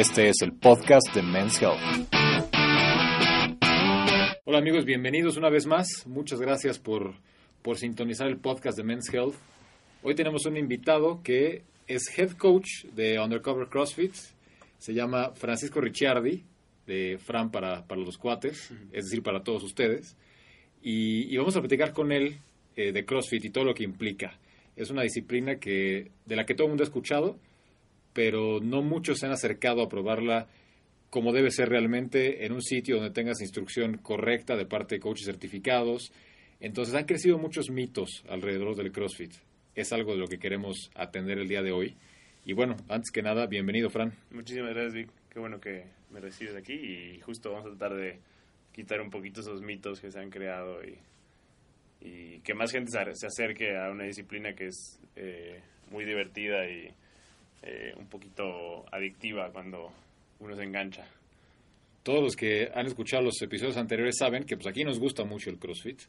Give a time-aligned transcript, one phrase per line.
[0.00, 1.78] Este es el podcast de Men's Health.
[4.46, 6.06] Hola amigos, bienvenidos una vez más.
[6.06, 7.12] Muchas gracias por,
[7.60, 9.34] por sintonizar el podcast de Men's Health.
[10.02, 14.14] Hoy tenemos un invitado que es head coach de Undercover CrossFit.
[14.78, 16.44] Se llama Francisco Ricciardi,
[16.86, 20.16] de Fran para, para los cuates, es decir, para todos ustedes.
[20.80, 22.38] Y, y vamos a platicar con él
[22.74, 24.40] eh, de CrossFit y todo lo que implica.
[24.76, 27.38] Es una disciplina que, de la que todo el mundo ha escuchado,
[28.12, 30.48] pero no muchos se han acercado a probarla
[31.10, 35.26] como debe ser realmente en un sitio donde tengas instrucción correcta de parte de coaches
[35.26, 36.12] certificados.
[36.60, 39.32] Entonces han crecido muchos mitos alrededor del CrossFit.
[39.74, 41.96] Es algo de lo que queremos atender el día de hoy.
[42.44, 44.12] Y bueno, antes que nada, bienvenido, Fran.
[44.30, 45.10] Muchísimas gracias, Vic.
[45.30, 48.18] Qué bueno que me recibes aquí y justo vamos a tratar de
[48.72, 50.98] quitar un poquito esos mitos que se han creado y,
[52.42, 56.88] que más gente se acerque a una disciplina que es eh, muy divertida y
[57.62, 59.92] eh, un poquito adictiva cuando
[60.40, 61.06] uno se engancha.
[62.02, 65.50] Todos los que han escuchado los episodios anteriores saben que pues aquí nos gusta mucho
[65.50, 66.00] el CrossFit.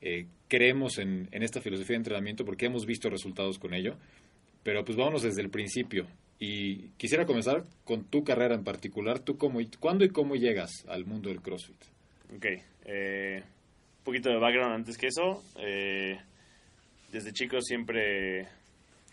[0.00, 3.96] Eh, creemos en, esta filosofía de entrenamiento porque hemos visto resultados con ello.
[4.62, 6.06] Pero pues vámonos desde el principio.
[6.38, 9.20] Y quisiera comenzar con tu carrera en particular.
[9.20, 11.82] ¿Tú cómo, cuándo y cómo llegas al mundo del CrossFit?
[12.36, 12.46] Ok.
[12.84, 15.42] Eh, un poquito de background antes que eso.
[15.58, 16.18] Eh,
[17.10, 18.42] desde chico siempre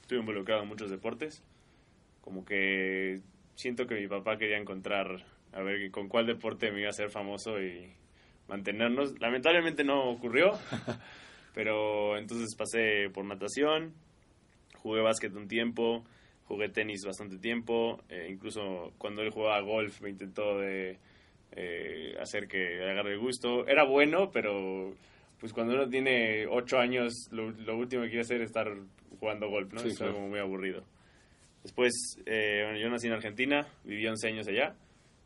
[0.02, 1.42] estuve involucrado en muchos deportes.
[2.26, 3.22] Como que
[3.56, 5.08] siento que mi papá quería encontrar
[5.54, 7.90] a ver con cuál deporte me iba a ser famoso y
[8.48, 9.20] mantenernos.
[9.22, 10.52] Lamentablemente no ocurrió,
[11.54, 13.94] pero entonces pasé por natación,
[14.80, 16.04] jugué básquet un tiempo,
[16.46, 20.98] jugué tenis bastante tiempo, eh, incluso cuando él jugaba golf me intentó de
[21.54, 23.66] eh, hacer que agarre el gusto.
[23.66, 24.94] Era bueno, pero
[25.40, 27.46] pues cuando uno tiene ocho años, lo,
[27.78, 28.68] último que quiere hacer es estar
[29.20, 29.82] jugando golf, ¿no?
[29.82, 30.84] es como muy aburrido.
[31.66, 34.76] Después, eh, bueno, yo nací en Argentina, viví 11 años allá,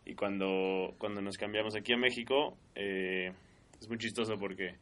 [0.05, 3.33] y cuando, cuando nos cambiamos aquí a México, eh,
[3.77, 4.75] es muy chistoso porque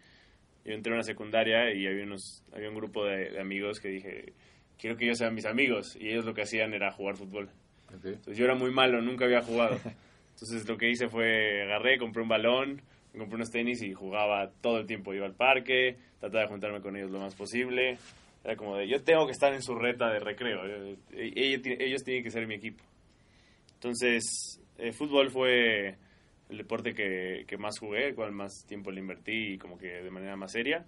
[0.63, 4.33] yo entré a una secundaria y había, unos, había un grupo de, amigos que dije,
[4.77, 7.49] quiero que ellos sean mis amigos, y ellos lo que hacían era jugar fútbol.
[7.91, 9.79] Entonces yo era muy malo, nunca había jugado.
[10.35, 12.83] Entonces lo que hice fue agarré, compré un balón,
[13.17, 15.11] compré unos tenis y jugaba todo el tiempo.
[15.11, 17.97] Iba al parque, trataba de juntarme con ellos lo más posible.
[18.47, 20.61] Era como de, yo tengo que estar en su reta de recreo.
[21.11, 22.81] Ellos, tienen que ser mi equipo.
[23.73, 25.97] Entonces, el fútbol fue
[26.47, 30.09] el deporte que, que, más jugué, cual más tiempo le invertí y como que de
[30.11, 30.85] manera más seria.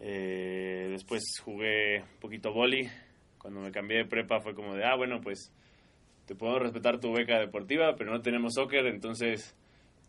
[0.00, 2.86] Eh, después jugué un poquito boli.
[3.38, 5.50] Cuando me cambié de prepa fue como de, ah, bueno, pues
[6.26, 9.56] te podemos respetar tu beca deportiva, pero no tenemos soccer, entonces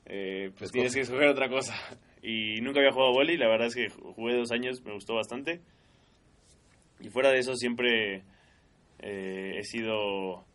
[0.06, 1.74] eh, pues tienes que escoger otra cosa.
[2.24, 5.60] Y nunca había jugado boli, la verdad es que jugué dos años, me gustó bastante.
[7.02, 8.24] Y fuera de eso siempre
[9.00, 10.46] eh, he sido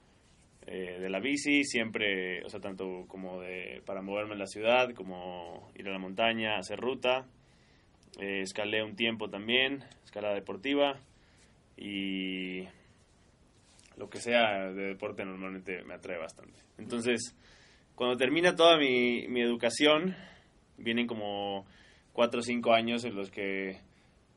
[0.66, 4.90] eh, de la bici, siempre, o sea, tanto como de, para moverme en la ciudad,
[4.94, 7.26] como ir a la montaña, hacer ruta.
[8.18, 10.98] Eh, escalé un tiempo también, escalada deportiva
[11.76, 12.62] y
[13.96, 16.58] lo que sea de deporte normalmente me atrae bastante.
[16.78, 17.34] Entonces,
[17.94, 20.16] cuando termina toda mi, mi educación,
[20.78, 21.66] vienen como
[22.12, 23.80] cuatro o cinco años en los que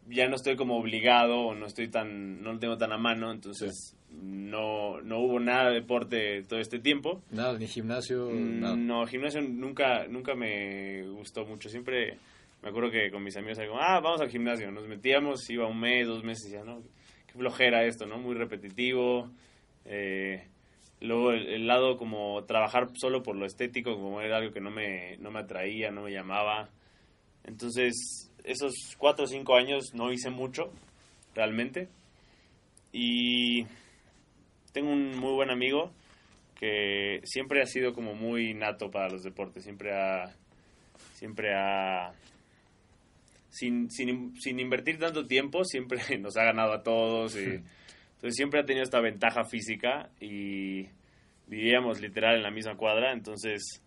[0.09, 3.31] ya no estoy como obligado o no estoy tan, no lo tengo tan a mano,
[3.31, 7.22] entonces no, no hubo nada de deporte todo este tiempo.
[7.31, 8.75] Nada, ni gimnasio, mm, nada.
[8.75, 12.18] No, gimnasio nunca, nunca me gustó mucho, siempre
[12.62, 15.80] me acuerdo que con mis amigos algo, ah, vamos al gimnasio, nos metíamos, iba un
[15.80, 16.81] mes, dos meses, ya, ¿no?
[17.28, 18.18] Qué flojera esto, ¿no?
[18.18, 19.30] Muy repetitivo.
[19.86, 20.44] Eh,
[21.00, 24.72] luego el, el, lado como trabajar solo por lo estético, como era algo que no
[24.72, 26.69] me, no me atraía, no me llamaba.
[27.46, 30.72] Entonces esos cuatro o cinco años no hice mucho,
[31.36, 31.88] realmente.
[32.92, 33.66] Y
[34.74, 35.92] tengo un muy buen amigo
[36.56, 40.36] que siempre ha sido como muy nato para los deportes, siempre ha,
[41.14, 42.12] siempre ha,
[43.50, 47.36] sin, sin, sin invertir tanto tiempo, siempre nos ha ganado a todos.
[47.36, 47.44] Y,
[48.20, 50.88] entonces siempre ha tenido esta ventaja física y
[51.48, 53.81] vivíamos literal en la misma cuadra, entonces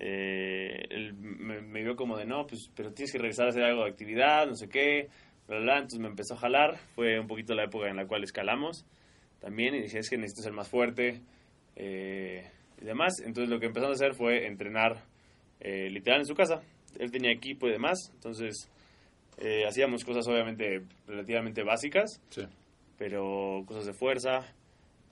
[0.00, 3.64] eh, él me, me, vio como de, no, pues, pero tienes que regresar a hacer
[3.64, 5.08] algo de actividad, no sé qué,
[5.48, 8.22] bla, bla, entonces me empezó a jalar, fue un poquito la época en la cual
[8.22, 8.86] escalamos
[9.40, 11.20] también, y dije, es que necesito ser más fuerte,
[11.74, 12.48] eh,
[12.80, 15.02] y demás, entonces lo que empezamos a hacer fue entrenar
[15.58, 16.62] eh, literal en su casa,
[17.00, 18.70] él tenía equipo y demás, entonces
[19.38, 22.42] eh, hacíamos cosas obviamente relativamente básicas, sí.
[22.96, 24.46] pero cosas de fuerza,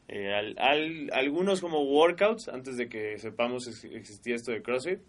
[0.09, 5.01] eh, al, algunos como workouts antes de que sepamos existía esto de CrossFit.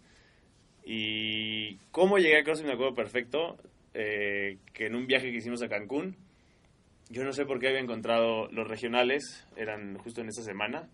[0.84, 3.58] Y cómo llegué a CrossFit me acuerdo perfecto,
[3.94, 6.16] eh, que en un viaje que hicimos a Cancún,
[7.10, 10.88] yo no sé por qué había encontrado los regionales, eran justo en esa semana,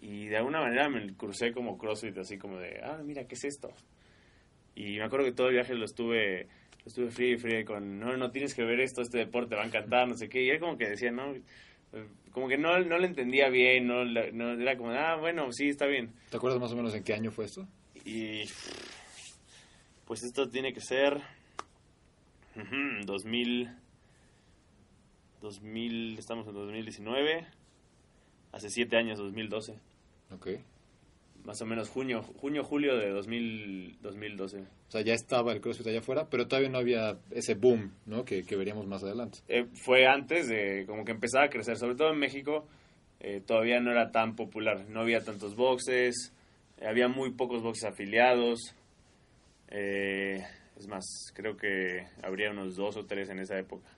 [0.00, 3.44] Y de alguna manera me crucé como CrossFit, así como de, ah, mira, ¿qué es
[3.44, 3.72] esto?
[4.74, 6.48] Y me acuerdo que todo el viaje lo estuve,
[6.84, 9.62] estuve frío y frío con, no, no tienes que ver esto, este deporte te va
[9.62, 10.42] a encantar, no sé qué.
[10.42, 11.34] Y él como que decía, no,
[12.32, 15.86] como que no, no lo entendía bien, no, no, era como, ah, bueno, sí, está
[15.86, 16.12] bien.
[16.30, 17.66] ¿Te acuerdas más o menos en qué año fue esto?
[18.04, 18.44] Y
[20.04, 21.20] pues esto tiene que ser
[23.04, 23.70] 2000,
[25.40, 27.46] 2000, estamos en 2019,
[28.52, 29.78] hace siete años, 2012.
[30.30, 30.48] Ok.
[31.46, 34.58] Más o menos junio, junio, julio de 2000, 2012.
[34.58, 38.24] O sea, ya estaba el CrossFit allá afuera, pero todavía no había ese boom, ¿no?
[38.24, 39.38] Que, que veríamos más adelante.
[39.46, 42.66] Eh, fue antes de, como que empezaba a crecer, sobre todo en México,
[43.20, 44.86] eh, todavía no era tan popular.
[44.88, 46.32] No había tantos boxes,
[46.78, 48.74] eh, había muy pocos boxes afiliados.
[49.68, 53.88] es más, creo que habría unos dos o tres en esa época.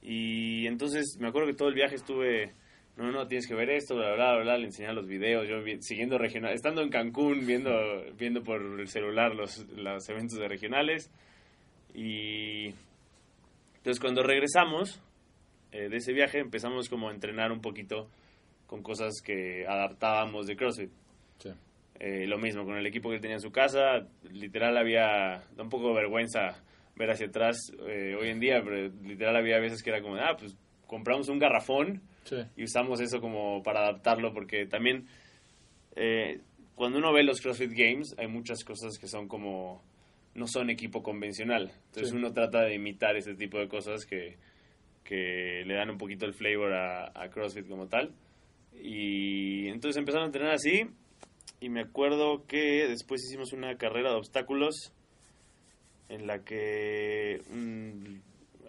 [0.00, 2.54] Y entonces me acuerdo que todo el viaje estuve
[2.96, 6.16] no, no, tienes que ver esto, bla, bla, bla, le enseñaba los videos, yo siguiendo
[6.16, 7.70] regional, estando en Cancún, viendo,
[8.18, 11.10] viendo por el celular los, los eventos de regionales.
[11.94, 12.74] Y
[13.76, 15.02] entonces cuando regresamos
[15.72, 18.08] eh, de ese viaje empezamos como a entrenar un poquito
[18.66, 20.90] con cosas que adaptábamos de CrossFit.
[21.98, 25.70] Eh, lo mismo con el equipo que tenía en su casa, literal había, da un
[25.70, 26.62] poco de vergüenza
[26.94, 27.56] ver hacia atrás
[27.88, 30.54] eh, hoy en día, pero literal había veces que era como, ah, pues
[30.86, 32.02] compramos un garrafón
[32.56, 35.06] y usamos eso como para adaptarlo porque también
[35.94, 36.40] eh,
[36.74, 39.82] cuando uno ve los CrossFit Games hay muchas cosas que son como
[40.36, 41.72] no son equipo convencional.
[41.86, 44.36] Entonces uno trata de imitar ese tipo de cosas que,
[45.02, 48.12] que le dan un poquito el flavor a, a, CrossFit como tal.
[48.78, 50.90] Y entonces empezaron a entrenar así.
[51.58, 54.92] Y me acuerdo que después hicimos una carrera de obstáculos
[56.10, 57.40] en la que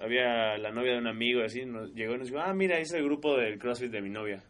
[0.02, 2.92] había la novia de un amigo, así, nos llegó y nos dijo, ah, mira, es
[2.94, 4.44] el grupo del CrossFit de mi novia.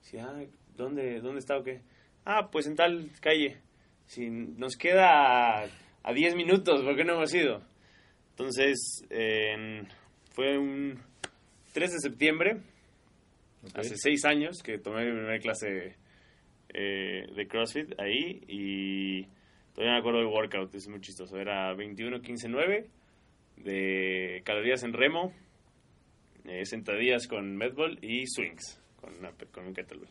[0.00, 0.44] Sí, ah,
[0.76, 1.80] ¿dónde, ¿dónde está o qué?
[2.24, 3.58] Ah, pues en tal calle.
[4.06, 7.62] Si nos queda a 10 minutos, ¿por qué no hemos ido?
[8.30, 9.04] Entonces,
[10.32, 11.00] fue un
[11.72, 12.60] 3 de septiembre,
[13.74, 15.96] hace 6 años, que tomé mi primera clase
[16.72, 19.22] eh, de CrossFit ahí y
[19.72, 21.38] todavía me acuerdo del workout, es muy chistoso.
[21.38, 22.86] Era 21, 15, 9
[23.56, 25.32] de calorías en remo,
[26.44, 29.12] eh, sentadillas con medball y swings con,
[29.52, 30.08] con un kettlebell.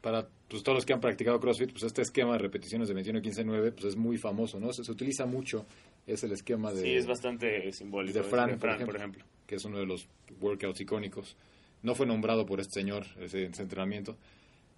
[0.00, 3.72] Para pues, todos los que han practicado CrossFit, pues este esquema de repeticiones de 21-15-9
[3.72, 4.72] pues, es muy famoso, ¿no?
[4.72, 5.66] Se, utiliza mucho,
[6.06, 6.80] es el esquema de...
[6.80, 8.18] Sí, es bastante simbólico.
[8.18, 10.08] De Fran, por, ejemplo, que es uno de los
[10.40, 11.36] workouts icónicos.
[11.82, 14.16] No fue nombrado por este señor ese, entrenamiento,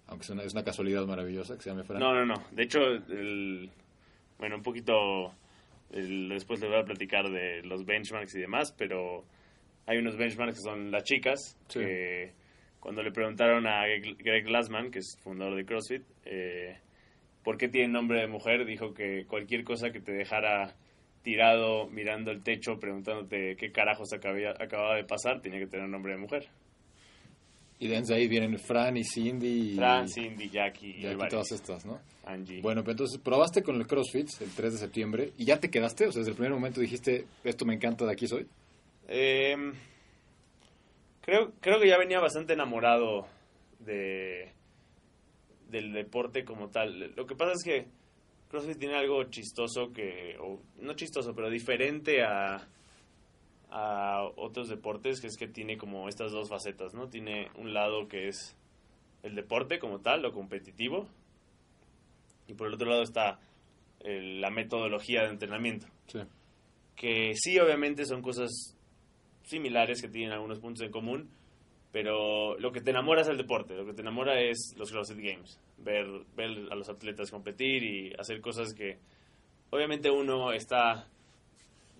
[0.07, 1.99] aunque es una, es una, casualidad maravillosa que se llame Fran.
[1.99, 2.43] No, no, no.
[2.51, 3.69] De hecho, el,
[4.37, 5.33] bueno, un poquito
[5.93, 9.23] después les voy a platicar de los benchmarks y demás, pero
[9.85, 12.33] hay unos benchmarks que son las chicas, que
[12.79, 16.77] cuando le preguntaron a Greg Glassman, que es fundador de CrossFit, eh,
[17.43, 20.75] por qué tiene nombre de mujer, dijo que cualquier cosa que te dejara
[21.21, 26.19] tirado mirando el techo preguntándote qué carajos acababa de pasar tenía que tener nombre de
[26.19, 26.49] mujer.
[27.79, 29.75] Y desde ahí vienen Fran y Cindy.
[29.75, 30.95] Fran, Cindy, Jackie.
[30.97, 31.99] Y Jackie, todas estas, ¿no?
[32.25, 32.61] Angie.
[32.61, 36.07] Bueno, pero entonces probaste con el CrossFit el 3 de septiembre y ya te quedaste,
[36.07, 38.47] o sea, desde el primer momento dijiste, esto me encanta, de aquí soy.
[39.07, 39.55] Eh,
[41.21, 43.27] creo, creo que ya venía bastante enamorado
[43.79, 44.53] de
[45.73, 47.13] del deporte como tal.
[47.15, 47.87] Lo que pasa es que
[48.49, 52.65] CrossFit tiene algo chistoso que, o no chistoso, pero diferente a
[53.75, 57.09] a otros deportes, que es que tiene como estas dos facetas, ¿no?
[57.09, 58.55] Tiene un lado que es
[59.23, 61.07] el deporte como tal, lo competitivo,
[62.47, 63.39] y por el otro lado está
[64.03, 65.87] la metodología de entrenamiento.
[66.95, 68.77] Que sí, obviamente son cosas
[69.41, 71.31] similares que tienen algunos puntos en común,
[71.91, 75.17] pero lo que te enamora es el deporte, lo que te enamora es los CrossFit
[75.17, 78.99] Games, ver, ver a los atletas competir y hacer cosas que
[79.71, 81.07] obviamente uno está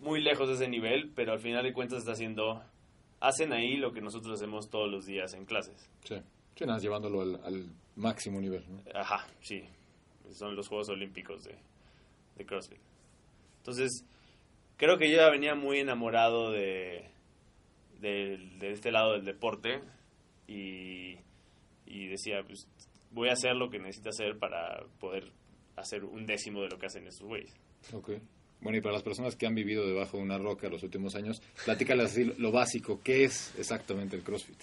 [0.03, 2.61] muy lejos de ese nivel, pero al final de cuentas está haciendo,
[3.19, 5.89] hacen ahí lo que nosotros hacemos todos los días en clases.
[6.03, 6.15] Sí,
[6.55, 8.63] sí nada, llevándolo al, máximo nivel.
[8.93, 9.63] Ajá, sí,
[10.31, 11.55] son los Juegos Olímpicos de,
[12.37, 12.79] de CrossFit.
[13.57, 14.03] Entonces,
[14.77, 17.09] creo que yo ya venía muy enamorado de,
[17.99, 19.81] de, este lado del deporte
[20.47, 21.17] y,
[21.85, 22.67] y decía, pues
[23.11, 25.31] voy a hacer lo que necesito hacer para poder
[25.75, 27.53] hacer un décimo de lo que hacen estos güeyes.
[27.93, 28.21] Okay.
[28.63, 31.41] Bueno, y para las personas que han vivido debajo de una roca los últimos años,
[31.65, 33.01] platícales así lo básico.
[33.03, 34.57] ¿Qué es exactamente el CrossFit?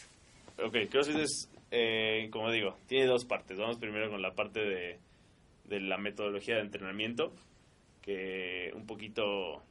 [0.64, 3.58] Ok, CrossFit es, eh, como digo, tiene dos partes.
[3.58, 4.98] Vamos primero con la parte de,
[5.64, 7.34] de la metodología de entrenamiento,
[8.00, 9.62] que un poquito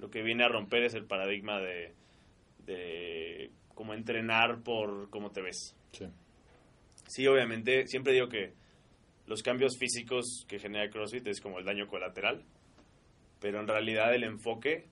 [0.00, 1.94] lo que viene a romper es el paradigma de,
[2.66, 5.74] de cómo entrenar por cómo te ves.
[5.92, 6.06] Sí.
[7.06, 8.52] Sí, obviamente, siempre digo que
[9.26, 12.42] los cambios físicos que genera CrossFit es como el daño colateral,
[13.40, 14.86] pero en realidad el enfoque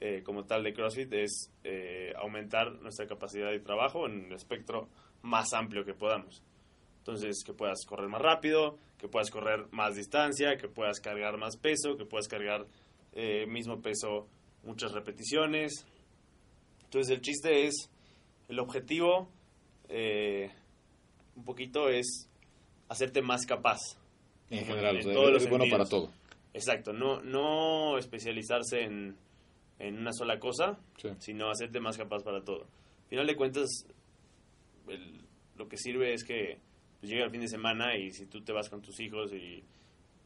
[0.00, 4.88] eh, como tal de CrossFit es eh, aumentar nuestra capacidad de trabajo en el espectro
[5.22, 6.42] más amplio que podamos.
[6.98, 11.56] Entonces, que puedas correr más rápido, que puedas correr más distancia, que puedas cargar más
[11.56, 12.66] peso, que puedas cargar
[13.12, 14.26] eh, mismo peso
[14.64, 15.86] muchas repeticiones.
[16.84, 17.90] Entonces, el chiste es,
[18.48, 19.30] el objetivo
[19.88, 20.50] eh,
[21.36, 22.28] un poquito es
[22.88, 23.78] hacerte más capaz.
[24.50, 26.10] En general, en o sea, todos los es bueno para sentidos.
[26.10, 26.25] todo.
[26.56, 29.14] Exacto, no, no especializarse en,
[29.78, 31.10] en una sola cosa, Sí.
[31.18, 32.62] sino hacerte más capaz para todo.
[32.62, 33.68] Al final de cuentas,
[34.88, 35.20] el-
[35.56, 36.58] lo que sirve es que
[37.00, 39.62] pues, llega el fin de semana y si tú te vas con tus hijos y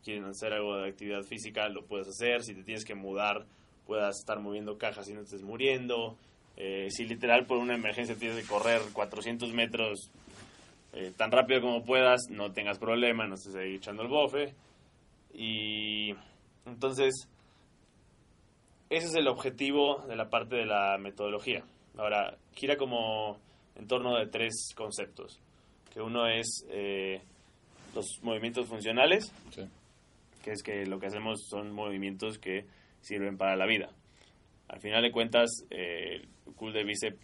[0.05, 2.43] quieren hacer algo de actividad física, lo puedes hacer.
[2.43, 3.45] Si te tienes que mudar,
[3.87, 6.17] puedas estar moviendo cajas y no estés muriendo.
[6.57, 10.11] Eh, si literal por una emergencia tienes que correr 400 metros
[10.93, 14.55] eh, tan rápido como puedas, no tengas problema, no estés ahí echando el bofe.
[15.35, 16.15] Y
[16.67, 17.29] entonces,
[18.89, 21.65] ese es el objetivo de la parte de la metodología.
[21.97, 23.39] Ahora, gira como
[23.77, 25.41] en torno de tres conceptos.
[25.93, 27.21] Que uno es eh,
[27.95, 29.63] los movimientos funcionales, Sí.
[30.43, 32.65] que es que lo que hacemos son movimientos que
[33.01, 33.91] sirven para la vida.
[34.69, 37.19] Al final de cuentas, eh, el cool de bíceps,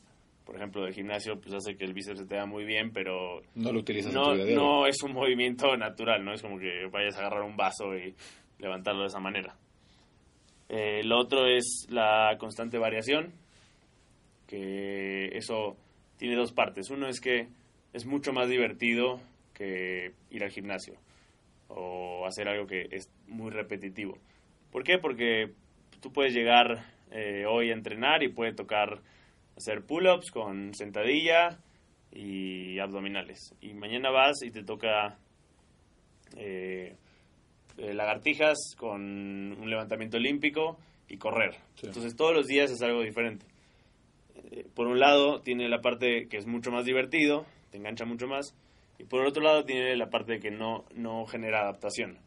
[0.46, 3.42] por ejemplo, del gimnasio, pues hace que el bíceps se te vea muy bien, pero
[3.56, 6.56] No lo utilizas no, en tu vida no es un movimiento natural, no es como
[6.58, 8.14] que vayas a agarrar un vaso y
[8.60, 9.56] levantarlo de esa manera.
[10.68, 13.32] Eh, lo otro es la constante variación,
[14.46, 15.76] que eso
[16.16, 16.90] tiene dos partes.
[16.90, 17.48] Uno es que
[17.92, 19.20] es mucho más divertido
[19.52, 20.94] que ir al gimnasio
[21.68, 24.16] o hacer algo que es muy repetitivo.
[24.70, 24.98] ¿Por qué?
[24.98, 25.52] Porque
[26.00, 29.00] tú puedes llegar eh, hoy a entrenar y puede tocar
[29.56, 31.58] hacer pull-ups con sentadilla
[32.12, 33.54] y abdominales.
[33.60, 35.18] Y mañana vas y te toca
[36.36, 36.96] eh,
[37.76, 41.54] lagartijas con un levantamiento olímpico y correr.
[41.74, 41.86] Sí.
[41.86, 43.46] Entonces todos los días es algo diferente.
[44.50, 48.26] Eh, por un lado tiene la parte que es mucho más divertido, te engancha mucho
[48.26, 48.54] más,
[48.98, 52.18] y por otro lado tiene la parte que no, no genera adaptación.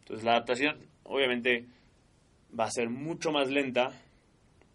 [0.00, 1.66] Entonces la adaptación obviamente
[2.58, 3.90] va a ser mucho más lenta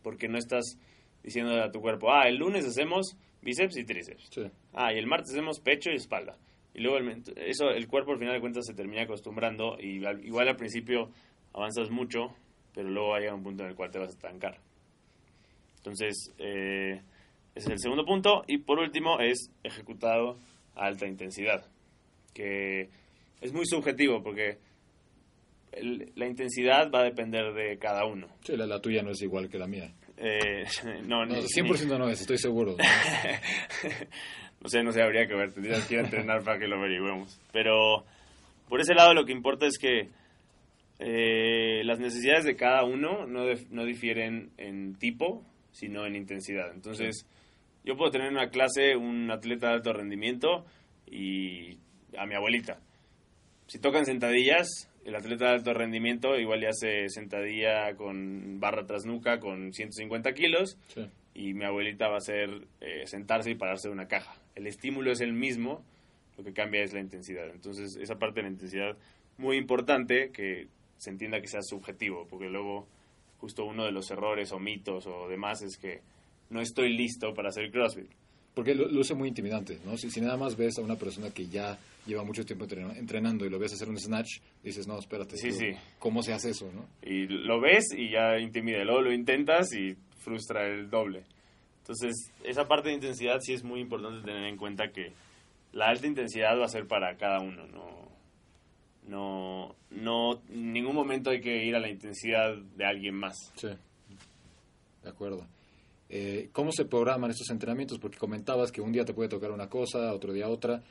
[0.03, 0.77] porque no estás
[1.23, 4.27] diciendo a tu cuerpo, ah, el lunes hacemos bíceps y tríceps.
[4.31, 4.43] Sí.
[4.73, 6.37] Ah, y el martes hacemos pecho y espalda.
[6.73, 10.23] Y luego el, eso, el cuerpo al final de cuentas se termina acostumbrando y al-
[10.25, 11.09] igual al principio
[11.53, 12.33] avanzas mucho,
[12.73, 14.57] pero luego va a llegar un punto en el cual te vas a estancar.
[15.77, 17.01] Entonces, eh,
[17.55, 18.43] ese es el segundo punto.
[18.47, 20.37] Y por último es ejecutado
[20.75, 21.65] a alta intensidad,
[22.33, 22.89] que
[23.41, 24.57] es muy subjetivo porque
[25.73, 28.27] el- la intensidad va a depender de cada uno.
[28.43, 29.93] Sí, la, la tuya no es igual que la mía.
[30.23, 30.65] Eh,
[31.05, 32.75] no, No, ni- 100% no es, estoy seguro.
[32.77, 32.77] ¿no?
[34.61, 36.77] no sé, no sé, habría que ver, tendrías que ir a entrenar para que lo
[36.77, 37.39] averigüemos.
[37.51, 38.05] Pero
[38.69, 40.09] por ese lado lo que importa es que
[40.99, 46.71] eh, las necesidades de cada uno no, dif- no difieren en tipo, sino en intensidad.
[46.73, 47.25] Entonces,
[47.83, 50.65] yo puedo tener en una clase un atleta de alto rendimiento
[51.07, 51.77] y
[52.17, 52.79] a mi abuelita.
[53.67, 54.67] Si tocan sentadillas,
[55.05, 60.34] el atleta de alto rendimiento igual le hace sentadilla con barra tras nuca con 150
[60.34, 61.08] kilos Sí.
[61.34, 62.50] y mi abuelita va a hacer
[62.81, 64.36] eh, sentarse y pararse de una caja.
[64.55, 65.84] El estímulo es el mismo,
[66.38, 67.50] lo que cambia es la intensidad.
[67.50, 68.98] Entonces, esa parte de la intensidad
[69.38, 70.67] muy importante que
[70.98, 72.88] se entienda que sea subjetivo, porque luego
[73.39, 76.01] justo uno de los errores o mitos o demás es que
[76.51, 78.08] no estoy listo para hacer CrossFit.
[78.53, 79.98] Porque lo- luce muy intimidante, ¿no?
[79.98, 83.46] Si, si nada más ves a una persona que ya lleva mucho tiempo entrena- entrenando
[83.46, 85.38] y lo ves hacer un snatch, dices, no, espérate.
[85.38, 85.72] Sí, sí.
[86.00, 86.86] ¿Cómo se hace eso, no?
[87.01, 91.24] Y lo ves y ya intimida, luego lo intentas y frustra el doble.
[91.79, 95.13] Entonces, esa parte de intensidad sí es muy importante tener en cuenta que
[95.74, 98.01] la alta intensidad va a ser para cada uno, no
[99.08, 103.36] no no en ningún momento hay que ir a la intensidad de alguien más.
[103.55, 103.70] Sí.
[105.03, 105.48] De acuerdo.
[106.10, 107.98] Eh, ¿Cómo se programan estos entrenamientos?
[107.98, 110.84] Porque comentabas que un día te puede tocar una cosa, otro día otra.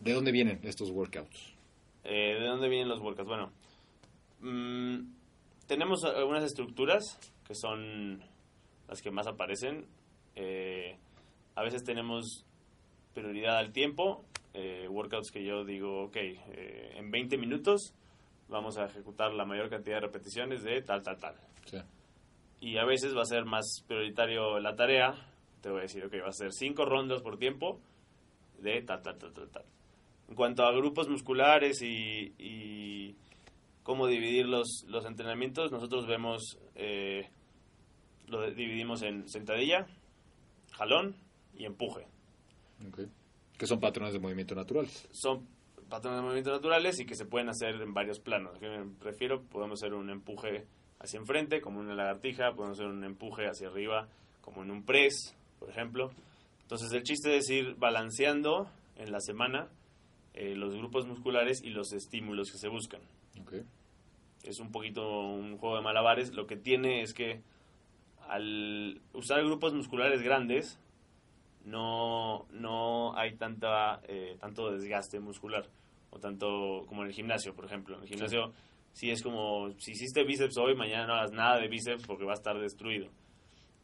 [0.00, 1.54] ¿De dónde vienen estos workouts?
[2.04, 3.28] Eh, ¿De dónde vienen los workouts?
[3.28, 3.52] Bueno,
[4.40, 4.98] mm,
[5.66, 8.22] tenemos algunas estructuras que son
[8.88, 9.86] las que más aparecen.
[10.36, 10.96] Eh,
[11.54, 12.44] a veces tenemos
[13.14, 16.16] prioridad al tiempo, eh, workouts que yo digo, ok,
[16.96, 17.94] en 20 minutos
[18.48, 21.34] vamos a ejecutar la mayor cantidad de repeticiones de tal, tal, tal.
[21.64, 21.78] Sí.
[22.60, 25.14] Y a veces va a ser más prioritario la tarea.
[25.60, 27.80] Te voy a decir, ok, va a ser 5 rondas por tiempo
[28.58, 29.64] de tal, tal, tal, tal, tal.
[30.28, 33.16] En cuanto a grupos musculares y, y
[33.84, 37.28] cómo dividir los, los entrenamientos, nosotros vemos, eh,
[38.26, 39.86] lo dividimos en sentadilla,
[40.72, 41.16] jalón
[41.56, 42.06] y empuje.
[42.88, 43.00] Ok.
[43.56, 45.06] Que son patrones de movimiento naturales.
[45.12, 45.46] Son
[45.88, 48.56] patrones de movimiento naturales y que se pueden hacer en varios planos.
[48.56, 49.42] ¿A me refiero?
[49.42, 50.66] Podemos hacer un empuje
[50.98, 54.08] hacia enfrente, como una lagartija, podemos hacer un empuje hacia arriba,
[54.40, 56.10] como en un press, por ejemplo.
[56.62, 59.68] Entonces el chiste es ir balanceando en la semana
[60.34, 63.00] eh, los grupos musculares y los estímulos que se buscan.
[64.42, 66.34] Es un poquito un juego de malabares.
[66.34, 67.40] Lo que tiene es que
[68.28, 70.78] al usar grupos musculares grandes,
[71.64, 75.68] no, no hay tanta, eh, tanto desgaste muscular.
[76.10, 77.96] O tanto como en el gimnasio, por ejemplo.
[77.96, 78.52] En el gimnasio,
[78.92, 82.32] si es como, si hiciste bíceps hoy, mañana no hagas nada de bíceps porque va
[82.32, 83.08] a estar destruido.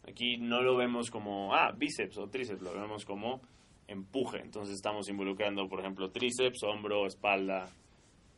[0.09, 3.41] Aquí no lo vemos como, ah, bíceps o tríceps, lo vemos como
[3.91, 4.41] empuje.
[4.41, 7.69] Entonces estamos involucrando, por ejemplo, tríceps, hombro, espalda.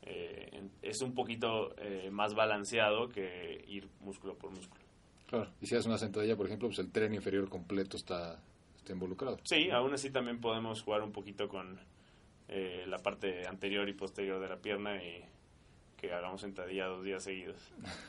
[0.02, 4.82] Eh, es un poquito eh, más balanceado que ir músculo por músculo.
[5.28, 8.40] Claro, y si haces una sentadilla, por ejemplo, pues el tren inferior completo está,
[8.76, 9.38] está involucrado.
[9.44, 11.78] Sí, aún así también podemos jugar un poquito con
[12.48, 15.24] eh, la parte anterior y posterior de la pierna y
[15.96, 17.56] que hagamos sentadilla dos días seguidos.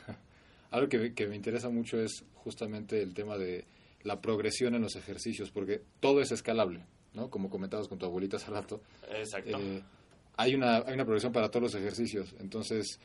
[0.70, 3.64] Algo que, que me interesa mucho es justamente el tema de
[4.02, 6.84] la progresión en los ejercicios, porque todo es escalable.
[7.14, 7.30] ¿No?
[7.30, 8.80] Como comentabas con tu abuelita hace rato.
[9.10, 9.58] Exacto.
[9.58, 9.82] Eh,
[10.36, 12.34] hay, una, hay una progresión para todos los ejercicios.
[12.40, 13.00] Entonces,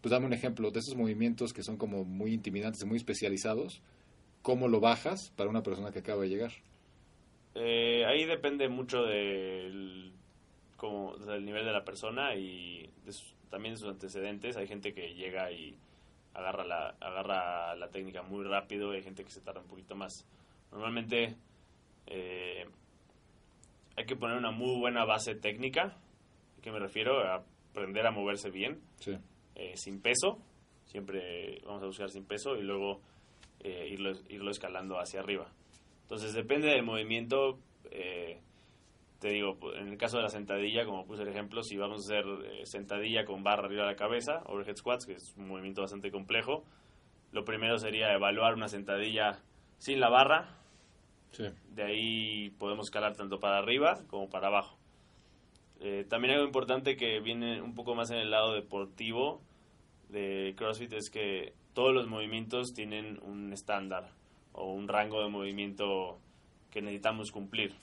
[0.00, 3.80] pues dame un ejemplo de esos movimientos que son como muy intimidantes y muy especializados.
[4.42, 6.52] ¿Cómo lo bajas para una persona que acaba de llegar?
[7.54, 10.12] Eh, ahí depende mucho del,
[10.76, 12.90] como, del nivel de la persona y
[13.48, 14.56] también de sus antecedentes.
[14.56, 15.76] Hay gente que llega y
[16.34, 19.94] agarra la, agarra la técnica muy rápido y hay gente que se tarda un poquito
[19.94, 20.26] más.
[20.72, 21.36] Normalmente
[22.06, 22.66] eh,
[23.96, 25.96] hay que poner una muy buena base técnica.
[26.58, 27.20] ¿A qué me refiero?
[27.20, 28.80] A aprender a moverse bien,
[29.54, 30.38] eh, sin peso.
[30.84, 33.00] Siempre vamos a buscar sin peso y luego
[33.60, 35.50] eh, irlo, irlo escalando hacia arriba.
[36.02, 37.58] Entonces depende del movimiento.
[37.90, 38.40] Eh,
[39.20, 42.18] te digo, en el caso de la sentadilla, como puse el ejemplo, si vamos a
[42.18, 42.24] hacer
[42.66, 46.64] sentadilla con barra arriba de la cabeza, overhead squats, que es un movimiento bastante complejo,
[47.32, 49.40] lo primero sería evaluar una sentadilla
[49.78, 50.58] sin la barra,
[51.38, 54.78] de ahí podemos escalar tanto para arriba como para abajo.
[55.80, 59.42] Eh, también algo importante que viene un poco más en el lado deportivo
[60.08, 64.10] de CrossFit es que todos los movimientos tienen un estándar
[64.52, 66.18] o un rango de movimiento
[66.70, 67.74] que necesitamos cumplir.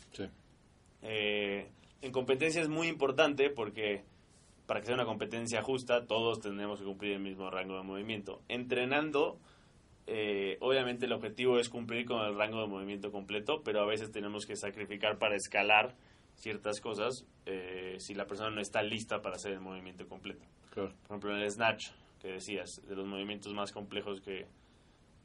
[1.02, 1.70] Eh,
[2.02, 4.04] en competencia es muy importante porque
[4.66, 8.42] para que sea una competencia justa todos tenemos que cumplir el mismo rango de movimiento.
[8.48, 9.38] Entrenando
[10.08, 14.12] eh, obviamente el objetivo es cumplir con el rango de movimiento completo, pero a veces
[14.12, 15.96] tenemos que sacrificar para escalar
[16.36, 20.44] ciertas cosas eh, si la persona no está lista para hacer el movimiento completo.
[20.74, 21.90] Por ejemplo, en el snatch,
[22.22, 24.48] que decías, de los movimientos más complejos que,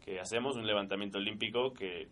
[0.05, 2.09] que hacemos, un levantamiento olímpico que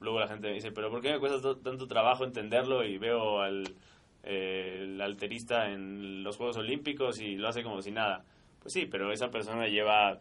[0.00, 3.40] luego la gente me dice, pero ¿por qué me cuesta tanto trabajo entenderlo y veo
[3.40, 3.74] al
[4.22, 8.24] eh, el alterista en los Juegos Olímpicos y lo hace como si nada?
[8.60, 10.20] Pues sí, pero esa persona lleva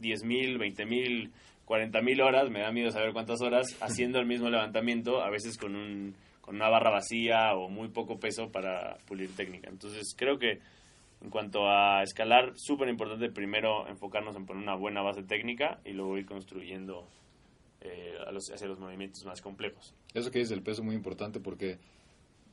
[0.00, 1.30] 10.000, 20.000,
[1.66, 5.74] 40.000 horas, me da miedo saber cuántas horas, haciendo el mismo levantamiento, a veces con,
[5.74, 9.68] un, con una barra vacía o muy poco peso para pulir técnica.
[9.68, 10.60] Entonces creo que
[11.22, 15.92] en cuanto a escalar, súper importante primero enfocarnos en poner una buena base técnica y
[15.92, 17.08] luego ir construyendo
[17.80, 18.14] eh,
[18.52, 19.94] hacia los movimientos más complejos.
[20.14, 21.78] Eso que dices del peso es muy importante porque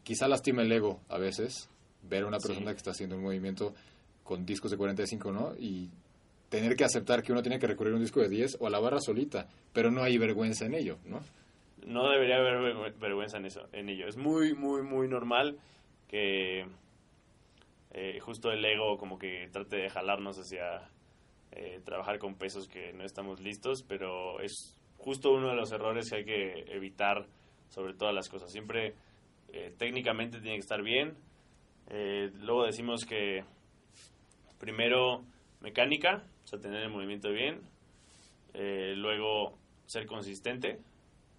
[0.04, 1.70] quizá lastima el ego a veces
[2.02, 3.74] ver a una persona que está haciendo un movimiento
[4.24, 5.54] con discos de 45, ¿no?
[5.60, 5.90] Y
[6.54, 8.70] tener que aceptar que uno tiene que recurrir a un disco de 10 o a
[8.70, 11.20] la barra solita, pero no hay vergüenza en ello, ¿no?
[11.88, 14.08] No debería haber vergüenza en eso, en ello.
[14.08, 15.58] Es muy, muy, muy normal
[16.08, 16.68] que
[17.90, 20.88] eh, justo el ego como que trate de jalarnos hacia
[21.54, 26.08] eh, trabajar con pesos que no estamos listos, pero es justo uno de los errores
[26.08, 27.26] que hay que evitar
[27.70, 28.52] sobre todas las cosas.
[28.52, 28.94] Siempre
[29.52, 31.18] eh, técnicamente tiene que estar bien.
[31.90, 33.44] luego decimos que
[34.60, 35.24] primero
[35.62, 37.62] mecánica, o sea, tener el movimiento bien.
[38.54, 40.80] Eh, luego, ser consistente.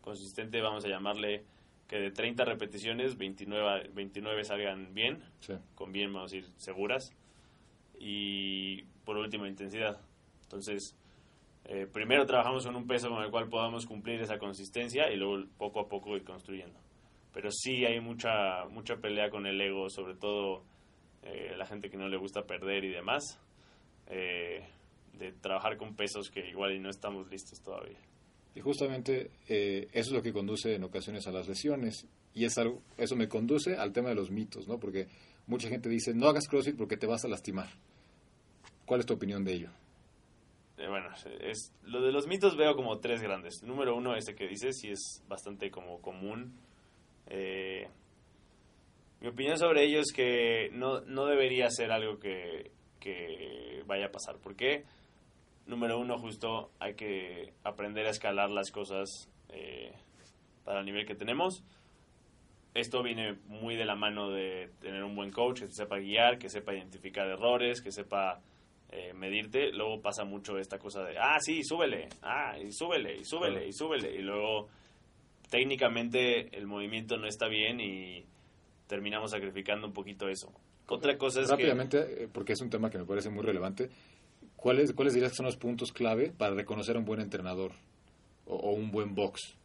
[0.01, 1.45] Consistente vamos a llamarle
[1.89, 5.23] que de 30 repeticiones, 29, 29 salgan bien.
[5.75, 7.13] Con bien vamos a ir seguras.
[7.99, 10.01] Y por último, intensidad.
[10.43, 10.97] Entonces,
[11.67, 15.45] eh, primero trabajamos con un peso con el cual podamos cumplir esa consistencia y luego
[15.57, 16.79] poco a poco ir construyendo.
[17.33, 20.63] Pero sí hay mucha, mucha pelea con el ego, sobre todo
[21.23, 23.41] eh, la gente que no le gusta perder y demás.
[24.07, 24.65] Eh,
[25.19, 27.99] de trabajar con pesos que igual y no estamos listos todavía.
[28.55, 32.07] Y justamente eh, eso es lo que conduce en ocasiones a las lesiones.
[32.35, 34.79] Y es algo, eso me conduce al tema de los mitos, ¿no?
[34.79, 35.09] Porque
[35.47, 37.69] mucha gente dice, no hagas CrossFit porque te vas a lastimar.
[38.87, 39.71] ¿Cuál es tu opinión de ello?
[40.77, 41.09] Eh, bueno,
[41.41, 43.63] es, lo de los mitos veo como tres grandes.
[43.63, 46.55] Número uno, ese que dices, y es bastante como común.
[49.25, 54.13] Mi opinión sobre ello es que no, no debería ser algo que, que vaya a
[54.13, 54.37] pasar.
[54.37, 54.85] ¿Por qué?
[55.67, 59.93] Número uno, justo hay que aprender a escalar las cosas eh,
[60.65, 61.65] para el nivel que tenemos.
[62.75, 66.49] Esto viene muy de la mano de tener un buen coach que sepa guiar, que
[66.49, 68.41] sepa identificar errores, que sepa
[68.91, 69.73] eh, medirte.
[69.73, 73.73] Luego pasa mucho esta cosa de, ah, sí, súbele, ah, y súbele, y súbele, y
[73.73, 74.15] súbele.
[74.15, 74.69] Y luego
[75.51, 78.25] técnicamente el movimiento no está bien y
[78.87, 80.53] terminamos sacrificando un poquito eso.
[80.89, 83.89] Otra cosa es Rápidamente, eh, porque es un tema que me parece muy relevante,
[84.65, 87.73] ¿cuáles, ¿cuáles dirías que son los puntos clave para reconocer a un buen entrenador
[88.47, 89.59] o, un buen box?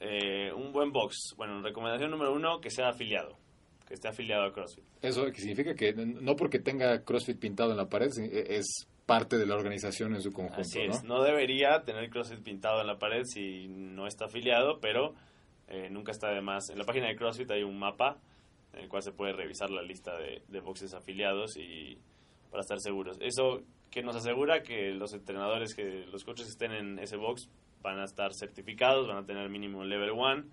[0.00, 1.34] Eh, un buen box.
[1.36, 3.36] Bueno, recomendación número uno, que sea afiliado,
[3.86, 4.84] que esté afiliado a CrossFit.
[5.00, 9.46] Eso significa que no porque tenga CrossFit pintado en la pared, e, es parte de
[9.46, 10.62] la organización en su conjunto.
[10.62, 15.14] Así es, no, debería tener CrossFit pintado en la pared si no está afiliado, pero
[15.68, 16.68] eh, nunca está de más.
[16.70, 18.18] En la página de CrossFit hay un mapa
[18.72, 21.96] en el cual se puede revisar la lista de, boxes afiliados y
[22.50, 23.18] para estar seguros.
[23.20, 23.62] Eso
[23.96, 27.48] que nos asegura que los entrenadores, que los coaches estén en ese box
[27.80, 30.44] van a estar certificados, van a tener mínimo level 1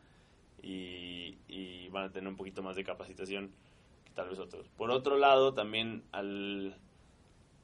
[0.61, 3.51] y, van a tener un poquito más de capacitación
[4.05, 4.69] que tal vez otros.
[4.77, 6.77] Por otro lado, también al,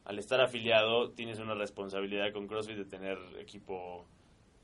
[0.04, 4.06] al estar afiliado tienes una responsabilidad con CrossFit de tener equipo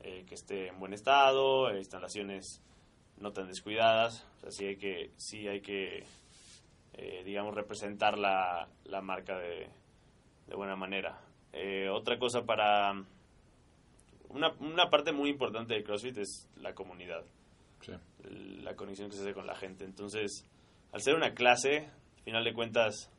[0.00, 2.62] eh, que esté en buen estado, instalaciones
[3.16, 4.28] no tan descuidadas.
[4.44, 6.04] O hay que, sí hay que
[6.92, 9.70] eh, digamos, representar la, la marca de,
[10.46, 11.20] de, buena manera.
[11.52, 12.92] Eh, otra cosa para...
[14.28, 17.24] Una, una, parte muy importante de CrossFit es la comunidad.
[18.24, 19.84] La conexión que se hace con la gente.
[19.84, 20.44] Entonces,
[20.92, 23.10] al ser una clase, al final de cuentas,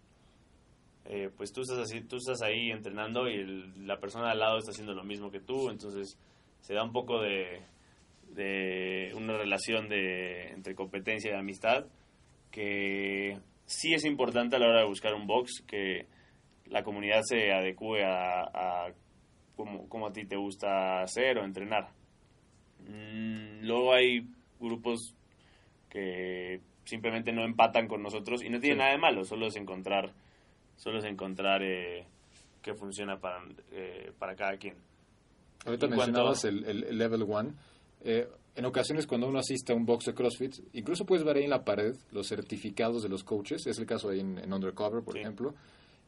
[1.06, 3.46] eh, pues tú estás, así, tú estás ahí entrenando y
[3.86, 5.70] la persona al lado está haciendo lo mismo que tú.
[5.70, 6.20] Entonces,
[6.60, 7.62] se da un poco de,
[8.30, 11.86] de una relación de, entre competencia y amistad
[12.52, 16.08] que sí es importante a la hora de buscar un box que
[16.70, 18.92] la comunidad se adecue a, a
[19.56, 21.90] cómo, a ti te gusta hacer o entrenar.
[22.88, 24.28] Mm, luego hay
[24.60, 25.14] grupos
[25.90, 30.12] que simplemente no empatan con nosotros y no tiene nada de malo, solo es encontrar,
[30.78, 32.06] solo es encontrar eh,
[32.62, 34.76] qué funciona para, eh, para cada quien.
[35.66, 37.54] Ahorita mencionabas el, el, Level 1
[38.02, 41.44] eh, en ocasiones cuando uno asiste a un box de CrossFit, incluso puedes ver ahí
[41.44, 45.18] en la pared los certificados de los coaches, es el caso ahí en, Undercover, por
[45.18, 45.54] ejemplo.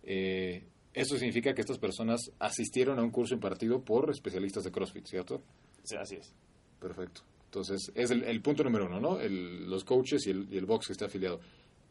[0.04, 5.06] Eh, eso significa que estas personas asistieron a un curso impartido por especialistas de CrossFit,
[5.06, 5.42] ¿cierto?
[5.84, 6.34] Sí, así es.
[6.80, 7.22] Perfecto.
[7.46, 9.18] Entonces, es el, punto número uno, ¿no?
[9.20, 11.40] los coaches y el, y el box que está afiliado.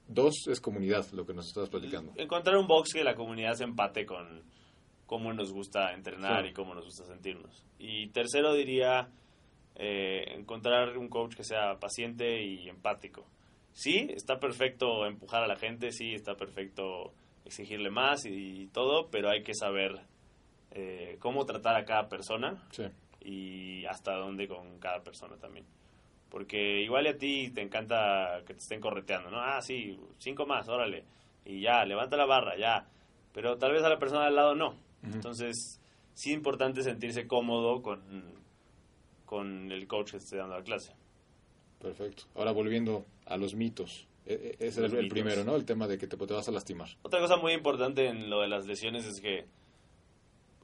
[0.07, 2.12] Dos, es comunidad, lo que nos estabas platicando.
[2.16, 4.42] Encontrar un box que la comunidad se empate con
[5.05, 7.66] cómo nos gusta entrenar y cómo nos gusta sentirnos.
[7.79, 9.11] Y tercero, diría
[9.75, 13.27] eh, encontrar un coach que sea paciente y empático.
[13.73, 17.12] Sí, está perfecto empujar a la gente, sí, está perfecto
[17.49, 20.01] exigirle más y, todo, pero hay que saber
[20.71, 22.63] eh, cómo tratar a cada persona
[23.21, 25.65] y hasta dónde con cada persona también.
[26.29, 29.41] Porque igual a ti te encanta que te estén correteando, ¿no?
[29.41, 31.05] Ah, sí, cinco más, órale.
[31.47, 32.87] Y ya, levanta la barra, ya.
[33.33, 34.75] Pero tal vez a la persona al lado no.
[35.03, 35.81] Entonces,
[36.13, 38.03] sí es importante sentirse cómodo con,
[39.25, 40.93] con el coach que esté dando la clase.
[41.81, 42.25] Perfecto.
[42.35, 44.08] Ahora volviendo a los mitos.
[44.29, 45.57] E, e, ese es el, primero, ¿no?
[45.57, 46.88] El tema de que te, te, vas a lastimar.
[47.03, 49.47] Otra cosa muy importante en lo de las lesiones es que,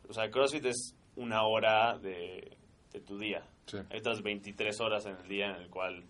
[0.09, 2.57] o sea, CrossFit es una hora de,
[2.93, 3.47] de tu día.
[3.91, 6.05] Hay otras 23 horas en el día en el cual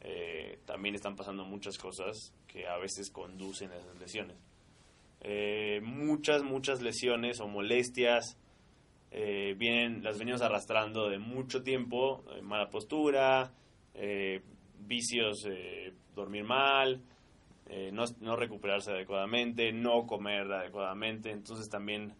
[0.00, 4.36] eh, también están pasando muchas cosas que a veces conducen a esas lesiones.
[5.20, 8.36] Eh, muchas, muchas lesiones o molestias
[9.16, 13.52] eh, vienen, las venimos arrastrando de mucho tiempo, eh, mala postura,
[13.94, 14.42] eh,
[14.80, 15.46] vicios,
[16.14, 17.00] dormir mal,
[17.92, 22.14] no, no, recuperarse adecuadamente, no comer adecuadamente, entonces también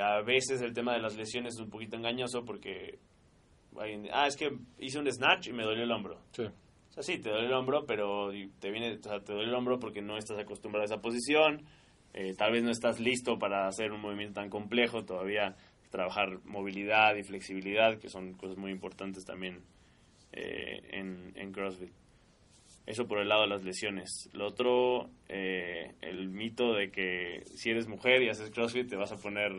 [0.00, 2.98] a veces el tema de las lesiones es un poquito engañoso porque,
[4.12, 6.20] ah, es que hice un snatch y me dolió el hombro.
[6.32, 6.44] Sí.
[6.92, 9.54] O sea, sí, te duele el hombro, pero te viene, o sea, te duele el
[9.54, 11.64] hombro porque no estás acostumbrado a esa posición,
[12.12, 15.56] eh, tal vez no estás listo para hacer un movimiento tan complejo, todavía
[15.88, 19.62] trabajar movilidad y flexibilidad, que son cosas muy importantes también
[20.32, 21.92] eh, en, en, CrossFit.
[22.86, 24.28] Eso por el lado de las lesiones.
[24.32, 29.12] Lo otro, eh, el mito de que si eres mujer y haces CrossFit te vas
[29.12, 29.52] a poner...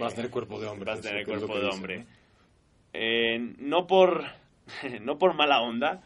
[0.00, 0.90] vas a tener cuerpo de hombre.
[0.90, 2.06] Vas a tener cuerpo de hombre.
[3.58, 3.86] ¿no?
[3.86, 4.24] por,
[5.02, 6.02] no por mala onda,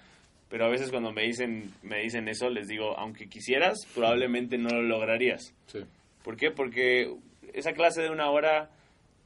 [0.50, 4.68] pero a veces cuando me dicen, me dicen eso, les digo, aunque quisieras, probablemente no
[4.68, 5.54] lo lograrías.
[5.66, 5.80] Sí.
[6.22, 6.50] ¿Por qué?
[6.50, 7.12] Porque
[7.52, 8.70] esa clase de una hora,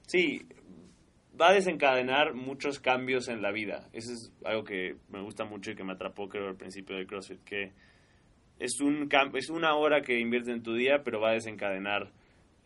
[0.06, 0.46] sí,
[1.40, 3.88] va a desencadenar muchos cambios en la vida.
[3.92, 7.06] Eso es algo que me gusta mucho y que me atrapó, creo, al principio de
[7.06, 7.72] CrossFit, que
[8.58, 12.10] es, un, es una hora que inviertes en tu día, pero va a desencadenar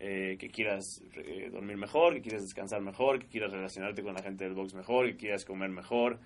[0.00, 4.22] eh, que quieras eh, dormir mejor, que quieras descansar mejor, que quieras relacionarte con la
[4.22, 6.18] gente del box mejor, que quieras comer mejor,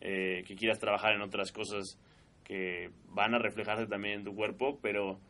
[0.00, 1.98] eh, que quieras trabajar en otras cosas
[2.44, 5.20] que van a reflejarse también en tu cuerpo, pero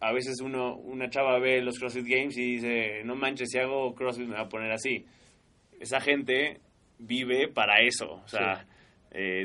[0.00, 3.94] a veces uno, una chava ve los CrossFit Games y dice, no manches, si hago
[3.94, 5.06] CrossFit me va a poner así.
[5.80, 6.60] Esa gente
[6.98, 8.66] vive para eso, o sea,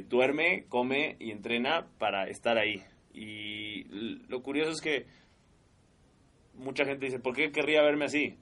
[0.07, 2.83] duerme, come y entrena para estar ahí.
[3.13, 3.83] Y
[4.29, 5.05] lo curioso es que
[6.55, 8.37] mucha gente dice, ¿por qué querría verme así?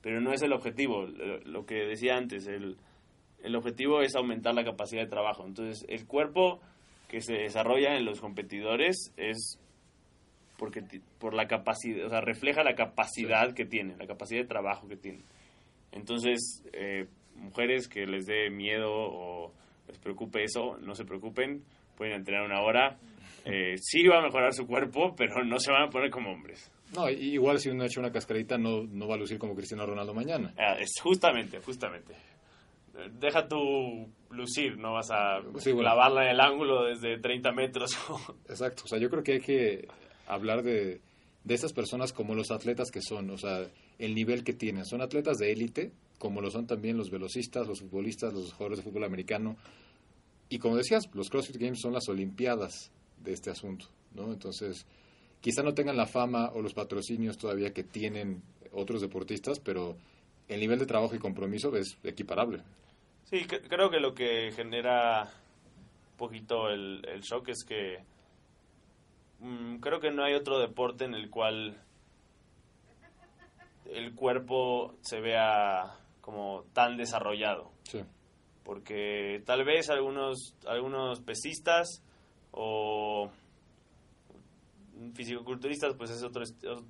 [0.00, 2.76] Pero no es el objetivo, lo que decía antes, el,
[3.42, 5.44] el objetivo es aumentar la capacidad de trabajo.
[5.46, 6.60] Entonces, el cuerpo
[7.08, 9.58] que se desarrolla en los competidores es
[10.56, 10.82] porque
[11.18, 14.96] por la capacidad, o sea, refleja la capacidad que tiene, la capacidad de trabajo que
[14.96, 15.20] tiene.
[15.92, 19.52] Entonces, eh, mujeres que les dé miedo o
[19.88, 21.62] les preocupe eso, no se preocupen,
[21.96, 22.98] pueden entrenar una hora.
[23.44, 26.70] Eh, sí va a mejorar su cuerpo, pero no se van a poner como hombres.
[26.94, 29.84] No, igual si uno ha hecho una cascarita no, no va a lucir como Cristiano
[29.84, 30.54] Ronaldo mañana.
[30.56, 32.14] Ah, es justamente, justamente.
[33.18, 37.98] Deja tu lucir, no vas a clavarla en el ángulo desde 30 metros.
[38.48, 39.88] Exacto, o sea, yo creo que hay que
[40.26, 41.00] hablar de,
[41.42, 43.66] de estas personas como los atletas que son, o sea,
[43.98, 44.84] el nivel que tienen.
[44.84, 48.90] Son atletas de élite, como lo son también los velocistas, los futbolistas, los jugadores de
[48.90, 49.56] fútbol americano.
[50.48, 54.32] Y como decías, los CrossFit Games son las Olimpiadas de este asunto, ¿no?
[54.32, 54.86] Entonces,
[55.40, 59.96] quizá no tengan la fama o los patrocinios todavía que tienen otros deportistas, pero
[60.48, 62.62] el nivel de trabajo y compromiso es equiparable.
[63.24, 67.98] Sí, creo que lo que genera un poquito el, shock es que
[69.40, 71.76] mm, creo que no hay otro deporte en el cual
[73.90, 77.70] el cuerpo se vea como tan desarrollado.
[77.82, 78.02] Sí.
[78.64, 82.02] Porque tal vez algunos, algunos pesistas
[82.50, 83.30] o
[85.12, 86.42] fisicoculturistas pues es otro,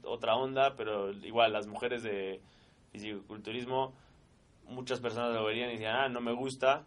[0.05, 2.41] otra onda, pero igual las mujeres de
[2.93, 3.93] fisicoculturismo,
[4.69, 6.87] muchas personas lo verían y decían, ah, no me gusta,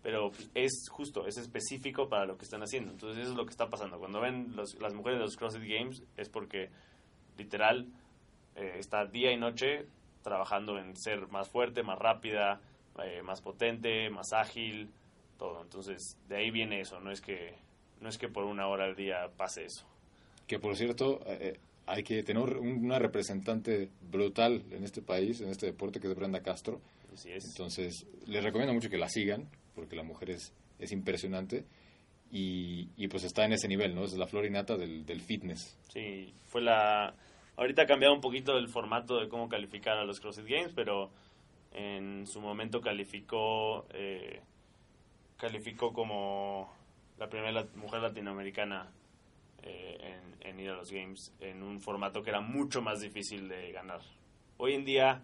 [0.00, 2.92] pero es justo, es específico para lo que están haciendo.
[2.92, 3.98] Entonces eso es lo que está pasando.
[3.98, 6.70] Cuando ven las mujeres de los CrossFit Games es porque
[7.36, 7.88] literal
[8.54, 9.88] eh, está día y noche
[10.22, 12.60] trabajando en ser más fuerte, más rápida,
[13.04, 14.90] eh, más potente, más ágil,
[15.38, 15.62] todo.
[15.62, 17.54] Entonces de ahí viene eso, no es que
[18.00, 19.86] no es que por una hora al día pase eso
[20.48, 25.48] que por cierto eh, eh, hay que tener una representante brutal en este país, en
[25.48, 26.80] este deporte, que es Brenda Castro.
[27.14, 27.46] Así es.
[27.46, 31.64] Entonces, les recomiendo mucho que la sigan, porque la mujer es, es impresionante.
[32.30, 34.04] Y, y, pues está en ese nivel, ¿no?
[34.04, 35.78] Es la flor nata del, del fitness.
[35.90, 37.14] Sí, fue la...
[37.58, 41.10] Ahorita ha cambiado un poquito el formato de cómo calificar a los CrossFit Games, pero
[41.72, 44.40] en su momento calificó, eh,
[45.36, 46.72] calificó como
[47.18, 48.88] la primera mujer latinoamericana
[49.64, 53.72] eh, en, ir a los games en un formato que era mucho más difícil de
[53.72, 54.02] ganar.
[54.56, 55.22] Hoy en día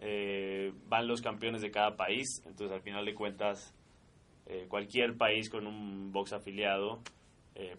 [0.00, 3.74] eh, van los campeones de cada país, entonces al final de cuentas
[4.46, 7.00] eh, cualquier país con un box afiliado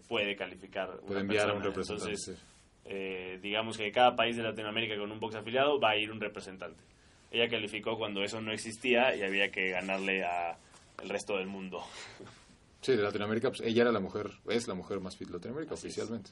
[0.07, 0.99] puede calificar.
[1.07, 2.13] Puede enviar a un representante.
[2.13, 2.50] Entonces,
[3.41, 6.83] digamos que cada país de Latinoamérica con un box afiliado va a ir un representante.
[7.31, 10.57] Ella calificó cuando eso no existía y había que ganarle a
[11.01, 11.83] el resto del mundo.
[12.81, 15.75] Sí, de Latinoamérica, pues ella era la mujer, es la mujer más fit de Latinoamérica
[15.75, 16.31] oficialmente.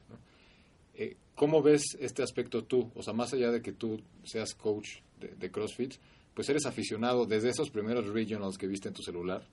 [0.96, 2.92] Eh, ¿Cómo ves este aspecto tú?
[2.96, 5.94] O sea, más allá de que tú seas coach de, CrossFit,
[6.34, 9.44] pues eres aficionado desde esos primeros regionals que viste en tu celular.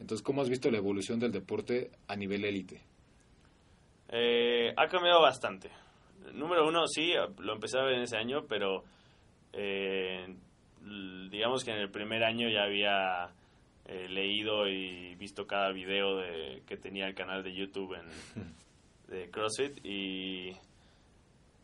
[0.00, 2.80] Entonces, ¿cómo has visto la evolución del deporte a nivel élite?
[4.08, 5.70] Eh, ha cambiado bastante.
[6.32, 8.84] Número uno, sí, lo empecé a ver en ese año, pero
[9.52, 10.34] eh,
[11.30, 13.32] digamos que en el primer año ya había
[13.86, 18.06] eh, leído y visto cada video de, que tenía el canal de YouTube en,
[19.08, 20.52] de CrossFit y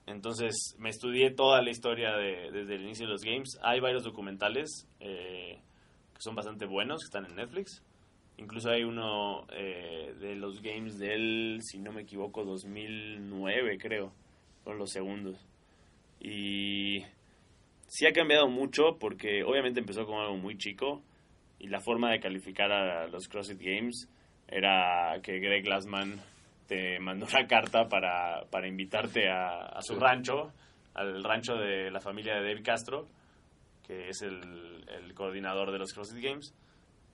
[0.06, 3.58] entonces me estudié toda la historia de, desde el inicio de los games.
[3.62, 5.60] Hay varios documentales eh,
[6.14, 7.82] que son bastante buenos, que están en Netflix.
[8.38, 14.12] Incluso hay uno eh, de los games del, si no me equivoco, 2009 creo,
[14.68, 15.36] son los segundos.
[16.20, 17.02] Y
[17.86, 21.02] sí ha cambiado mucho porque obviamente empezó como algo muy chico
[21.58, 24.10] y la forma de calificar a los CrossFit Games
[24.46, 26.20] era que Greg Glassman
[26.66, 30.52] te mandó una carta para, para invitarte a, su rancho,
[30.92, 33.06] al rancho de la familia de David Castro,
[33.86, 36.54] que es el, el coordinador de los CrossFit Games,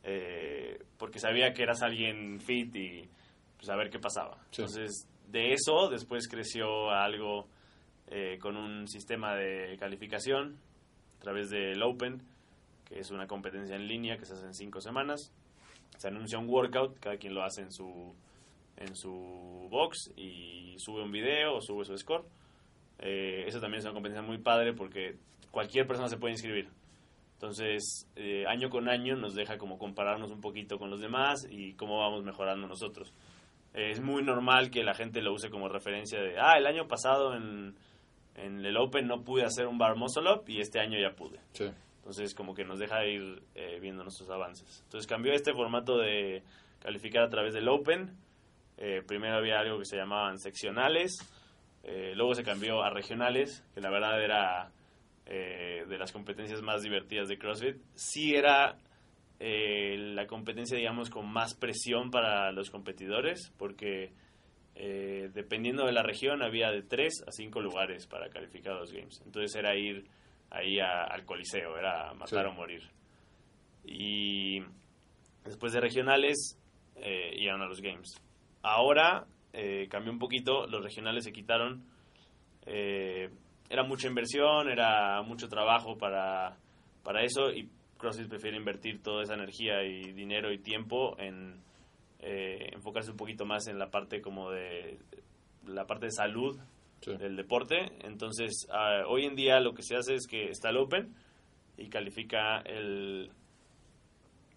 [0.03, 3.09] eh, porque sabía que eras alguien fit y
[3.57, 4.39] pues a ver qué pasaba.
[4.51, 7.49] Entonces, de eso después creció algo
[8.09, 10.59] eh, con un sistema de calificación
[11.19, 12.23] a través del Open,
[12.85, 15.33] que es una competencia en línea que se hace en cinco semanas.
[15.97, 18.15] Se anuncia un workout, cada quien lo hace en su,
[18.77, 22.25] en su box y sube un video o sube su score.
[22.99, 25.17] Eh, eso también es una competencia muy padre porque
[25.51, 26.69] cualquier persona se puede inscribir.
[27.35, 31.75] Entonces, eh, año con año nos deja como compararnos un poquito con los demás y
[31.75, 33.13] cómo vamos mejorando nosotros.
[33.75, 36.87] Eh, es muy normal que la gente lo use como referencia de, ah, el año
[36.87, 37.75] pasado en,
[38.37, 41.41] en el Open no pude hacer un bar muscle up y este año ya pude.
[41.53, 41.71] Sí.
[41.99, 44.83] Entonces, como que nos deja ir eh, viendo nuestros avances.
[44.85, 46.43] Entonces, cambió este formato de
[46.81, 48.15] calificar a través del Open.
[48.77, 51.17] Eh, primero había algo que se llamaban seccionales.
[51.83, 54.71] Eh, luego se cambió a regionales, que la verdad era
[55.27, 57.77] eh, de las competencias más divertidas de CrossFit.
[57.95, 58.77] Sí era
[59.47, 64.13] eh, la competencia, digamos, con más presión para los competidores, porque
[64.75, 68.91] eh, dependiendo de la región había de 3 a 5 lugares para calificar a los
[68.93, 69.21] Games.
[69.27, 70.07] Entonces era ir
[70.51, 72.51] ahí a- al coliseo, era matar Sí.
[72.51, 72.83] o morir.
[73.85, 74.61] Y
[75.45, 76.59] después de regionales
[76.97, 78.15] eh, iban a los Games.
[78.63, 81.85] Ahora eh, cambió un poquito, los regionales se quitaron.
[82.67, 83.29] eh,
[83.69, 86.57] era mucha inversión, era mucho trabajo para,
[87.03, 87.69] para eso y
[88.05, 91.63] CrossFit prefiere invertir toda esa energía y dinero y tiempo en
[92.21, 94.99] eh, enfocarse un poquito más en la parte como de
[95.67, 96.59] la parte de salud
[97.01, 97.15] Sí.
[97.17, 97.77] del deporte.
[98.03, 101.15] Entonces, ah, hoy en día lo que se hace es que está el Open
[101.77, 103.31] y califica el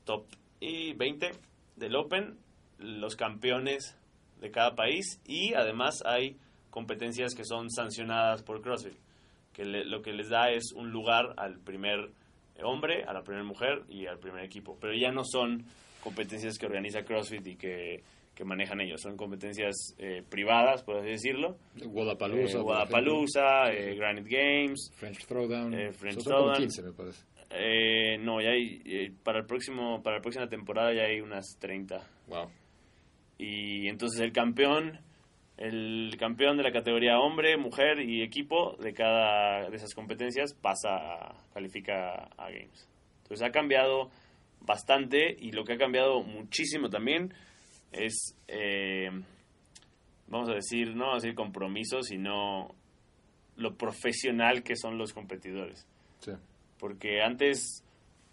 [0.05, 0.25] top
[0.62, 1.31] y 20
[1.75, 2.38] del Open,
[2.79, 3.97] los campeones
[4.39, 6.38] de cada país y además hay
[6.69, 8.97] competencias que son sancionadas por CrossFit,
[9.53, 12.12] que le- lo que les da es un lugar al primer
[12.63, 15.63] hombre, a la primera mujer y al primer equipo, pero ya no son
[16.04, 21.10] competencias que organiza CrossFit y que, que manejan ellos, son competencias eh, privadas, por así
[21.10, 21.58] decirlo.
[21.84, 22.58] Guadalapalooza.
[22.58, 23.91] Eh, Guadalapalooza, ejemplo.
[23.91, 25.74] eh, Granite Games, French Throwdown.
[25.74, 26.58] Eh, French Throwdown.
[26.58, 27.24] 15, me parece.
[27.50, 31.58] Eh, no, ya hay, eh, para el próximo, para la próxima temporada ya hay unas
[31.60, 32.02] 30.
[32.28, 32.50] Wow.
[33.38, 35.00] Y entonces el campeón,
[35.58, 40.89] el campeón de la categoría hombre, mujer y equipo de cada de esas competencias pasa
[40.96, 42.88] a, califica a Games.
[43.24, 44.10] Entonces ha cambiado
[44.62, 47.34] bastante y lo que ha cambiado muchísimo también
[47.91, 49.10] es, eh,
[50.28, 52.74] vamos a decir, no vamos a decir compromiso, sino
[53.56, 55.88] lo profesional que son los competidores
[56.20, 56.32] Sí.
[56.80, 57.84] porque antes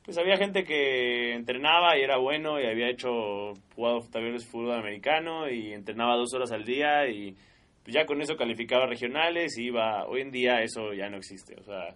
[0.04, 5.48] pues había gente que entrenaba y era bueno y había hecho jugado vez fútbol americano
[5.48, 7.34] y entrenaba dos horas al día y
[7.82, 11.56] pues, ya con eso calificaba regionales y iba hoy en día eso ya no existe
[11.58, 11.94] o sea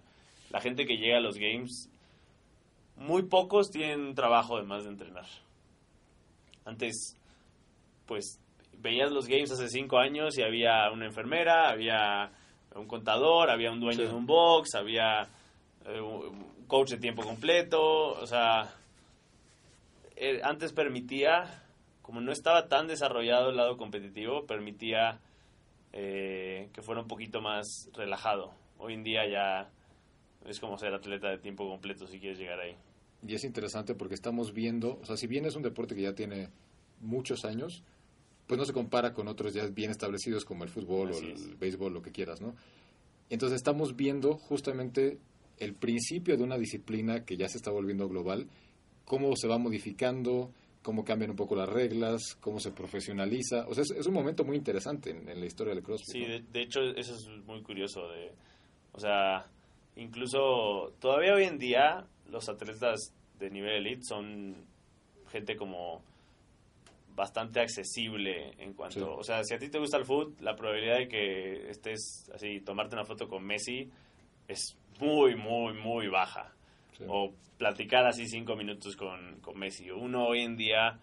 [0.51, 1.91] la gente que llega a los games
[2.97, 5.27] muy pocos tienen trabajo además de entrenar
[6.65, 7.15] antes
[8.07, 8.41] pues
[8.79, 12.31] veías los games hace cinco años y había una enfermera había
[12.75, 14.07] un contador había un dueño Sí.
[14.07, 15.29] de un box había
[15.87, 18.73] eh, un coach de tiempo completo, o sea,
[20.17, 21.65] eh, antes permitía,
[22.03, 25.19] como no estaba tan desarrollado el lado competitivo, permitía
[25.93, 28.53] eh, que fuera un poquito más relajado.
[28.79, 29.71] Hoy en día ya
[30.47, 32.77] es como ser atleta de tiempo completo si quieres llegar ahí.
[33.27, 36.15] Y es interesante porque estamos viendo, o sea, si bien es un deporte que ya
[36.15, 36.51] tiene
[37.01, 37.83] muchos años,
[38.47, 41.33] pues no se compara con otros ya bien establecidos como el fútbol Así o el
[41.33, 41.59] es.
[41.59, 42.55] béisbol, lo que quieras, ¿no?
[43.31, 45.19] Entonces estamos viendo justamente
[45.61, 48.47] el principio de una disciplina que ya se está volviendo global,
[49.05, 50.51] cómo se va modificando,
[50.83, 53.67] cómo cambian un poco las reglas, cómo se profesionaliza.
[53.69, 56.09] O sea, es, es un momento muy interesante en, en la historia del CrossFit.
[56.13, 56.29] Sí, ¿no?
[56.29, 58.09] de, de hecho eso es muy curioso.
[58.09, 58.33] De,
[58.93, 59.47] o sea,
[59.97, 64.57] incluso todavía hoy en día los atletas de nivel elite son
[65.31, 66.03] gente como
[67.15, 69.07] bastante accesible en cuanto, Sí.
[69.19, 72.61] o sea, si a ti te gusta el fútbol, la probabilidad de que estés así,
[72.61, 73.89] tomarte una foto con Messi
[74.47, 76.53] es muy, muy, muy baja.
[76.97, 77.05] Sí.
[77.09, 79.91] O platicar así cinco minutos con, con Messi.
[79.91, 80.99] Uno hoy en día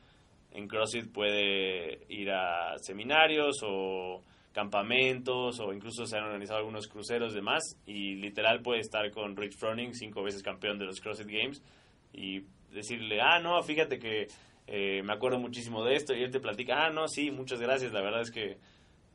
[0.51, 4.21] en CrossFit puede ir a seminarios o
[4.53, 9.35] campamentos o incluso se han organizado algunos cruceros de más y literal puede estar con
[9.35, 11.61] Rich Froning, cinco veces campeón de los CrossFit Games
[12.13, 14.27] y decirle, ah, no, fíjate que
[14.67, 17.91] eh, me acuerdo muchísimo de esto y él te platica, ah, no, sí, muchas gracias,
[17.91, 18.57] la verdad es que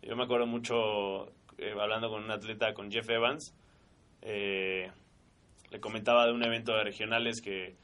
[0.03, 3.55] yo me acuerdo mucho eh, hablando con un atleta, con Jeff Evans,
[4.23, 4.91] eh,
[5.71, 7.75] le comentaba de un evento de regionales que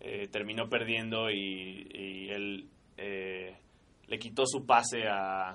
[0.00, 3.56] eh, terminó perdiendo y, y él eh,
[4.06, 5.50] le quitó su pase a,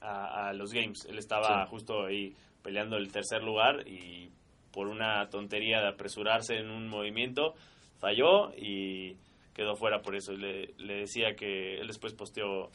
[0.00, 1.04] a, a los games.
[1.08, 1.70] Él estaba Sí.
[1.70, 4.30] justo ahí peleando el tercer lugar y
[4.72, 7.54] por una tontería de apresurarse en un movimiento
[7.98, 9.16] falló y
[9.54, 10.32] quedó fuera por eso.
[10.32, 12.70] Le, le decía que él después posteó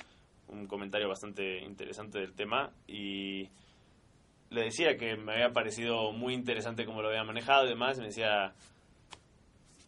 [0.48, 3.50] un comentario bastante interesante del tema y
[4.56, 7.98] le decía que me había parecido muy interesante cómo lo había manejado y demás.
[8.00, 8.54] Me decía,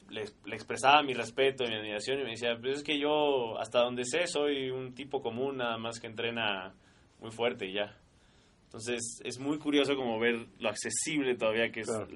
[0.10, 3.58] le, le expresaba mi respeto y mi admiración y me decía, pues es que yo
[3.60, 6.74] hasta donde sé soy un tipo común, nada más que entrena
[7.20, 7.96] muy fuerte y ya.
[8.66, 12.08] Entonces es muy curioso como ver lo accesible todavía que es Claro.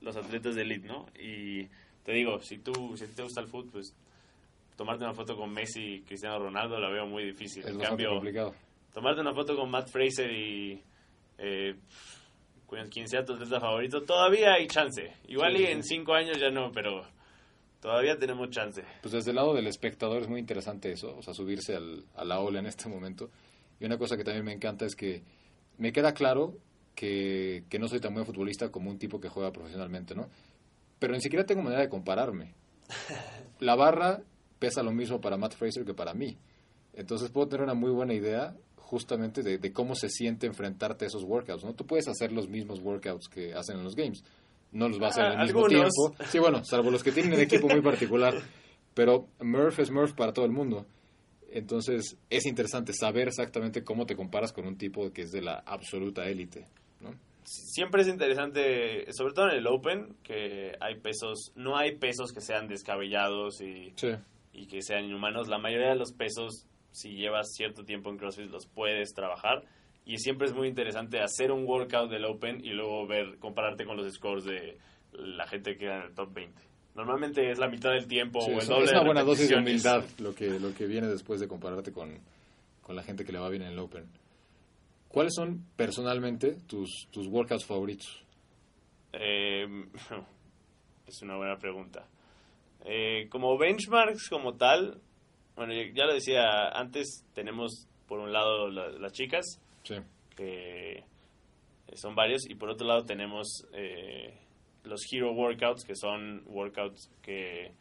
[0.00, 1.06] los atletas de elite, ¿no?
[1.18, 1.66] Y
[2.04, 3.94] te digo, si tú si te gusta el fútbol, pues
[4.76, 7.62] tomarte una foto con Messi y Cristiano Ronaldo la veo muy difícil.
[7.64, 8.54] Es en cambio, complicado.
[8.94, 10.82] tomarte una foto con Matt Fraser y
[11.40, 11.74] eh,
[12.90, 15.12] quien sea tu atleta favorito, todavía hay chance.
[15.26, 17.04] Igual Sí, y en cinco años ya no, pero
[17.80, 18.84] todavía tenemos chance.
[19.02, 22.24] Pues desde el lado del espectador es muy interesante eso, o sea, subirse al, a
[22.24, 23.30] la ola en este momento.
[23.80, 25.22] Y una cosa que también me encanta es que
[25.78, 26.54] me queda claro
[26.94, 30.28] que, que no soy tan buen futbolista como un tipo que juega profesionalmente, ¿no?
[30.98, 32.52] Pero ni siquiera tengo manera de compararme.
[33.60, 34.20] La barra
[34.58, 36.36] pesa lo mismo para Matt Fraser que para mí.
[36.92, 38.54] Entonces puedo tener una muy buena idea
[38.90, 41.74] justamente de, de cómo se siente enfrentarte a esos workouts, ¿no?
[41.74, 44.24] Tú puedes hacer los mismos workouts que hacen en los games.
[44.72, 45.92] No los vas a hacer Ah, al mismo algunos.
[45.94, 46.24] tiempo.
[46.30, 48.34] Sí, bueno, salvo los que tienen un equipo muy particular.
[48.94, 50.84] Pero Murph es Murph para todo el mundo.
[51.52, 55.54] Entonces es interesante saber exactamente cómo te comparas con un tipo que es de la
[55.66, 56.66] absoluta élite.
[57.00, 57.10] ¿no?
[57.44, 62.40] Siempre es interesante, sobre todo en el Open, que hay pesos, no hay pesos que
[62.40, 64.08] sean descabellados y, Sí.
[64.52, 65.48] y que sean inhumanos.
[65.48, 69.64] La mayoría de los pesos, si llevas cierto tiempo en CrossFit, los puedes trabajar.
[70.04, 73.96] Y siempre es muy interesante hacer un workout del Open y luego ver, compararte con
[73.96, 74.78] los scores de
[75.12, 76.62] la gente que queda en el top 20.
[76.94, 79.48] Normalmente es la mitad del tiempo Sí, o el doble es de una buena dosis
[79.48, 82.18] de humildad lo que, lo que viene después de compararte con,
[82.82, 84.06] con la gente que le va bien en el Open.
[85.08, 88.24] ¿Cuáles son personalmente tus, tus workouts favoritos?
[89.12, 89.66] Eh,
[91.06, 92.06] es una buena pregunta.
[92.84, 95.00] Eh, como benchmarks como tal,
[95.66, 99.44] bueno, ya- lo decía antes, tenemos por un lado la- las chicas,
[99.82, 99.96] Sí.
[100.34, 101.04] que
[101.94, 104.38] son varios, y por otro lado tenemos eh,
[104.84, 107.72] los Hero Workouts, que son workouts que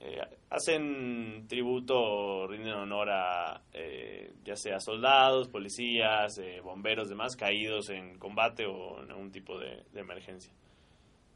[0.00, 7.34] eh, hacen tributo o rinden honor a eh, ya sea soldados, policías, eh, bomberos, demás,
[7.34, 10.52] caídos en combate o en algún tipo de, de emergencia.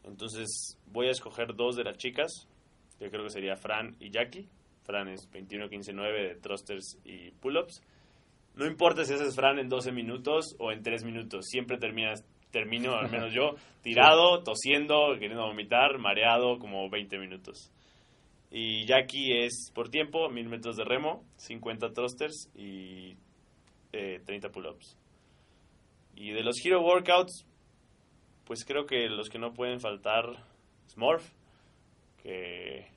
[0.05, 2.47] Entonces voy a escoger dos de las chicas,
[2.99, 4.47] que creo que sería Fran y Jackie.
[4.83, 7.83] Fran es 21-15-9 de thrusters y pull-ups.
[8.55, 12.95] No importa si haces Fran en 12 minutos o en 3 minutos, siempre terminas, termino,
[12.95, 17.71] al menos yo, tirado, tosiendo, queriendo vomitar, mareado, como 20 minutos.
[18.51, 23.17] Y Jackie es por tiempo, 1000 metros de remo, 50 thrusters y
[23.93, 24.99] eh, 30 pull-ups.
[26.15, 27.47] Y de los Hero Workouts,
[28.45, 30.25] pues creo que los que no pueden faltar
[30.87, 31.25] es Morph,
[32.23, 32.93] que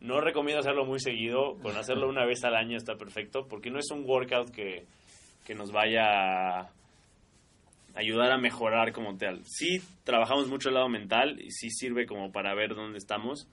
[0.00, 3.78] no recomiendo hacerlo muy seguido, con hacerlo una vez al año está perfecto, porque no
[3.78, 4.84] es un workout que,
[5.46, 6.70] que nos vaya a
[7.94, 9.40] ayudar a mejorar como tal.
[9.44, 13.46] Sí trabajamos mucho el lado mental y sí sirve como para ver dónde estamos,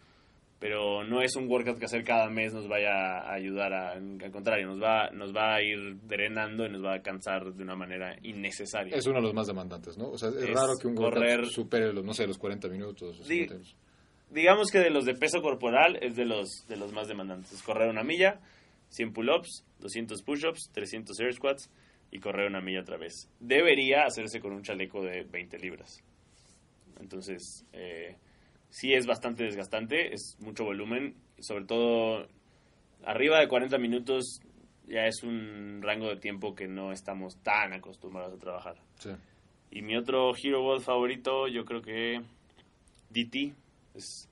[0.60, 4.32] pero no es un workout que hacer cada mes nos vaya a ayudar a, al
[4.32, 7.76] contrario, nos va, nos va a ir drenando y nos va a cansar de una
[7.76, 8.96] manera innecesaria.
[8.96, 10.10] Es uno de los más demandantes, ¿no?
[10.12, 12.70] O sea, es, Es raro que un workout correr- supere los, no sé, los 40
[12.70, 13.18] minutos.
[13.18, 13.40] Sí.
[13.48, 13.76] 50 minutos.
[14.30, 17.54] Digamos que de los de peso corporal es de los, de los más demandantes.
[17.54, 18.40] Es correr una milla,
[18.90, 21.70] 100 pull-ups, 200 push-ups, 300 air squats
[22.12, 23.30] y correr una milla otra vez.
[23.40, 26.04] Debería hacerse con un chaleco de 20 libras.
[27.00, 28.16] Entonces, eh,
[28.70, 32.28] sí es bastante desgastante, es mucho volumen, sobre todo
[33.04, 34.42] arriba de 40 minutos
[34.88, 38.76] ya es un rango de tiempo que no estamos tan acostumbrados a trabajar.
[39.00, 39.10] Sí.
[39.70, 42.22] Y mi otro Hero Ball favorito, yo creo que
[43.10, 43.54] DT.
[43.98, 44.30] Es,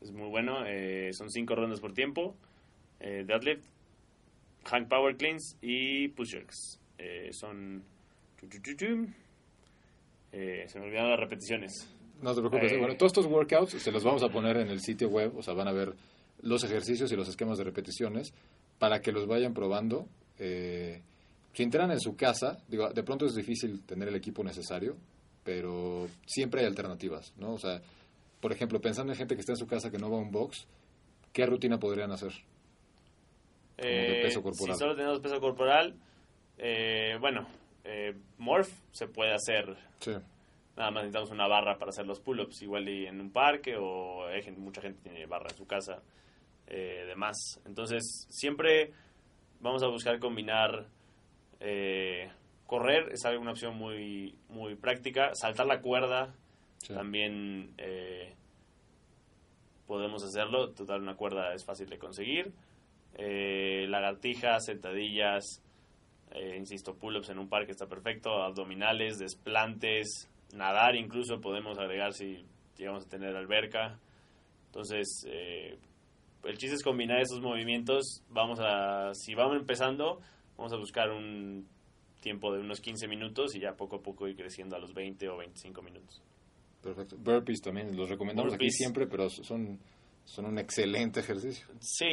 [0.00, 0.66] es muy bueno.
[0.66, 2.34] eh, son cinco rondas por tiempo.
[3.00, 3.64] Eh, deadlift,
[4.64, 6.78] hang power cleans y push jerks.
[6.98, 7.82] Eh, son...
[10.32, 11.88] Eh, se me olvidaron las repeticiones.
[12.20, 12.72] No te preocupes.
[12.72, 12.78] Eh.
[12.78, 15.54] Bueno, todos estos workouts se los vamos a poner en el sitio web, o sea,
[15.54, 15.94] van a ver
[16.42, 18.32] los ejercicios y los esquemas de repeticiones
[18.78, 20.06] para que los vayan probando.
[20.38, 21.00] Eh,
[21.54, 24.96] si entrenan en su casa, digo, de pronto es difícil tener el equipo necesario,
[25.44, 27.54] pero siempre hay alternativas, ¿no?
[27.54, 27.80] O sea,
[28.40, 30.30] por ejemplo, pensando en gente que está en su casa que no va a un
[30.30, 30.66] box,
[31.32, 32.32] ¿qué rutina podrían hacer?
[33.76, 34.74] Como de Eh, peso corporal.
[34.74, 35.94] Si solo tenemos peso corporal,
[36.58, 37.46] eh, bueno,
[37.84, 40.12] eh, Morph se puede hacer Sí.
[40.76, 44.26] Nada más necesitamos una barra para hacer los pull-ups, igual y en un parque o
[44.26, 46.02] hay gente- mucha gente tiene barra en su casa,
[46.66, 47.36] eh, demás.
[47.64, 48.92] Entonces, siempre
[49.60, 50.86] vamos a buscar combinar
[51.60, 52.30] eh,
[52.66, 56.34] correr, es alguna opción muy, muy práctica, saltar la cuerda,
[56.88, 58.34] también eh,
[59.86, 62.52] podemos hacerlo, total una cuerda es fácil de conseguir.
[63.14, 65.62] Eh, lagartijas, sentadillas,
[66.32, 72.44] eh, insisto, pull-ups en un parque está perfecto, abdominales, desplantes, nadar incluso podemos agregar si
[72.76, 73.98] llegamos a tener alberca.
[74.66, 75.78] Entonces, eh,
[76.44, 78.22] el chiste es combinar esos movimientos.
[78.28, 80.20] Vamos a, si vamos empezando,
[80.56, 81.66] vamos a buscar un
[82.20, 85.28] tiempo de unos 15 minutos y ya poco a poco ir creciendo a los 20
[85.28, 86.22] o 25 minutos.
[86.82, 87.16] Perfecto.
[87.18, 89.78] Burpees también los recomendamos aquí siempre, pero son,
[90.24, 91.66] son un excelente ejercicio.
[91.80, 92.06] Sí,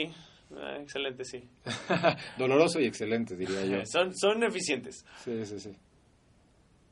[0.56, 1.44] eh, excelente, sí.
[2.38, 3.86] Doloroso y excelente, diría yo.
[3.86, 5.06] Son, son eficientes.
[5.24, 5.72] Sí, sí, sí.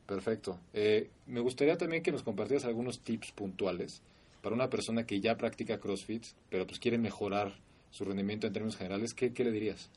[0.06, 0.60] Perfecto.
[0.74, 4.02] Eh, me gustaría también que nos compartieras algunos tips puntuales
[4.42, 7.56] para una persona que ya practica CrossFit, pero pues quiere mejorar
[7.92, 9.14] su rendimiento en términos generales.
[9.14, 9.90] ¿Qué, qué le dirías?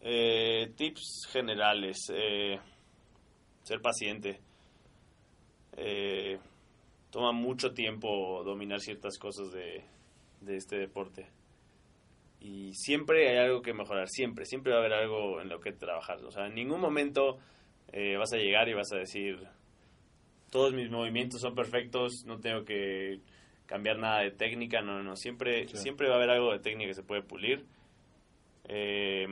[0.00, 1.98] Eh, tips generales.
[2.14, 2.58] eh,
[3.64, 4.38] ser paciente.
[5.76, 6.38] Eh,
[7.10, 9.84] toma mucho tiempo dominar ciertas cosas de,
[10.40, 11.26] de este deporte.
[12.40, 15.72] Y siempre hay algo que mejorar, siempre, siempre va a haber algo en lo que
[15.72, 16.24] trabajar.
[16.24, 17.38] O sea, en ningún momento
[17.92, 19.38] eh, vas a llegar y vas a decir,
[20.50, 23.20] todos mis movimientos son perfectos, no tengo que
[23.66, 25.76] cambiar nada de técnica, no, no, no, siempre, Sí.
[25.76, 27.66] siempre va a haber algo de técnica que se puede pulir.
[28.68, 29.26] Eh,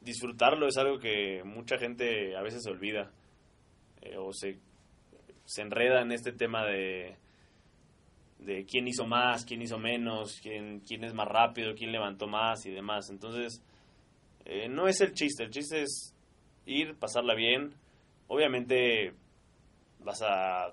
[0.00, 3.10] disfrutarlo es algo que mucha gente a veces olvida
[4.02, 4.58] eh, o se,
[5.46, 7.16] se enreda en este tema de,
[8.40, 12.66] de quién hizo más, quién hizo menos, quién, quién es más rápido, quién levantó más
[12.66, 13.08] y demás.
[13.10, 13.62] Entonces,
[14.44, 16.14] eh, no es el chiste, el chiste es
[16.66, 17.72] ir, pasarla bien.
[18.28, 19.14] Obviamente
[20.00, 20.72] vas a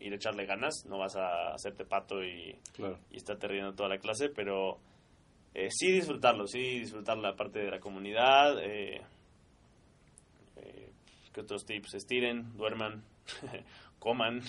[0.00, 2.98] ir a echarle ganas, no vas a hacerte pato y, Claro.
[3.10, 4.78] y estarte riendo toda la clase, pero
[5.54, 8.62] eh, sí disfrutarlo, sí disfrutar la parte de la comunidad.
[8.62, 9.00] Eh,
[10.56, 10.88] eh,
[11.32, 11.94] ¿Qué otros tips?
[11.94, 13.02] Estiren, duerman,
[13.98, 14.42] coman.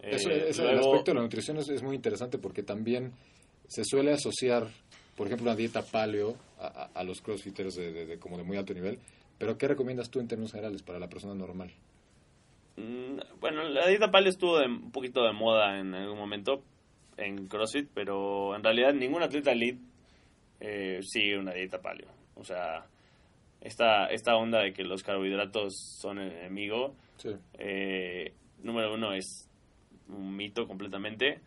[0.00, 3.12] Eh, Eso, eso, el aspecto de la nutrición es, es muy interesante porque también
[3.68, 4.66] se suele asociar,
[5.16, 8.42] por ejemplo, una dieta paleo a, a- a los crossfitters de, de- de como de
[8.44, 8.98] muy alto nivel.
[9.38, 11.70] Pero ¿qué recomiendas tú en términos generales para la persona normal?
[12.76, 16.62] Mm, Bueno, la dieta paleo estuvo de- un poquito de moda en algún momento
[17.16, 19.80] en CrossFit, pero en realidad ningún atleta elite
[20.60, 22.08] eh, sigue una dieta paleo.
[22.36, 22.86] O sea,
[23.60, 27.30] esta, esta onda de que los carbohidratos son el enemigo, Sí.
[27.58, 28.32] eh,
[29.00, 29.48] uno es
[30.08, 31.40] un mito completamente.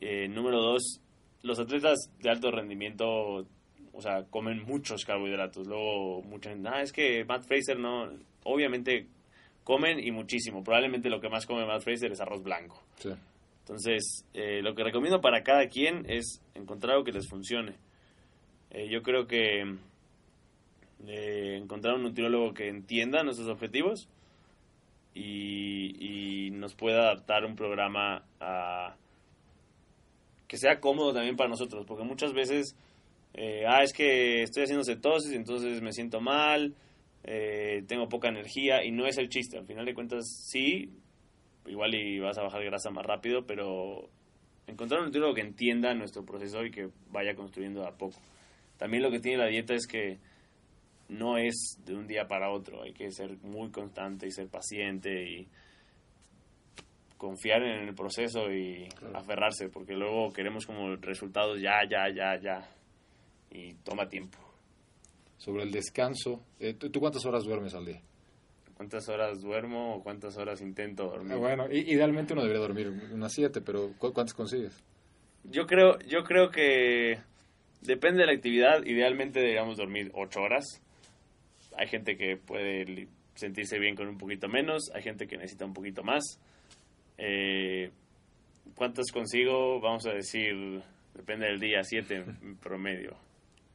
[0.00, 1.00] Eh, número dos,
[1.42, 3.46] los atletas de alto rendimiento,
[3.92, 5.66] o sea, comen muchos carbohidratos.
[5.66, 8.10] Luego, mucha gente, ah, es que Matt Fraser no.
[8.42, 9.06] Obviamente
[9.62, 10.64] comen y muchísimo.
[10.64, 12.82] Probablemente lo que más come Matt Fraser es arroz blanco.
[12.96, 13.10] Sí.
[13.60, 17.76] Entonces, eh, lo que recomiendo para cada quien es encontrar algo que les funcione.
[18.70, 19.76] Eh, yo creo que
[21.06, 24.08] eh, encontrar un nutriólogo que entienda nuestros objetivos
[25.14, 28.96] y, y nos pueda adaptar un programa a
[30.50, 32.74] que sea cómodo también para nosotros, porque muchas veces,
[33.34, 36.74] eh, ah, es que estoy haciendo cetosis, entonces me siento mal,
[37.22, 39.58] eh, tengo poca energía y no es el chiste.
[39.58, 40.90] Al final de cuentas, sí,
[41.66, 44.08] igual y vas a bajar grasa más rápido, pero
[44.66, 48.18] encontrar un nutriólogo que entienda nuestro proceso y que vaya construyendo a poco.
[48.76, 50.18] También lo que tiene la dieta es que
[51.10, 55.10] no es de un día para otro, hay que ser muy constante y ser paciente
[55.28, 55.48] y
[57.16, 59.18] confiar en el proceso y Claro.
[59.18, 62.68] aferrarse, porque luego queremos como resultados ya, ya, ya, ya,
[63.50, 64.38] y toma tiempo.
[65.36, 68.00] Sobre el descanso, eh, ¿tú, cuántas horas duermes al día?
[68.74, 71.32] ¿Cuántas horas duermo o cuántas horas intento dormir?
[71.32, 74.82] Ah, bueno, idealmente uno debería dormir unas siete, pero ¿cu- ¿cuántas consigues?
[75.44, 77.18] Yo creo, yo creo que
[77.82, 78.82] depende de la actividad.
[78.84, 80.64] Idealmente deberíamos dormir ocho horas.
[81.80, 84.90] Hay gente que puede sentirse bien con un poquito menos.
[84.94, 86.38] Hay gente que necesita un poquito más.
[87.16, 87.90] Eh,
[88.74, 89.80] ¿Cuántas consigo?
[89.80, 90.82] Vamos a decir,
[91.14, 93.16] depende del día, siete en promedio.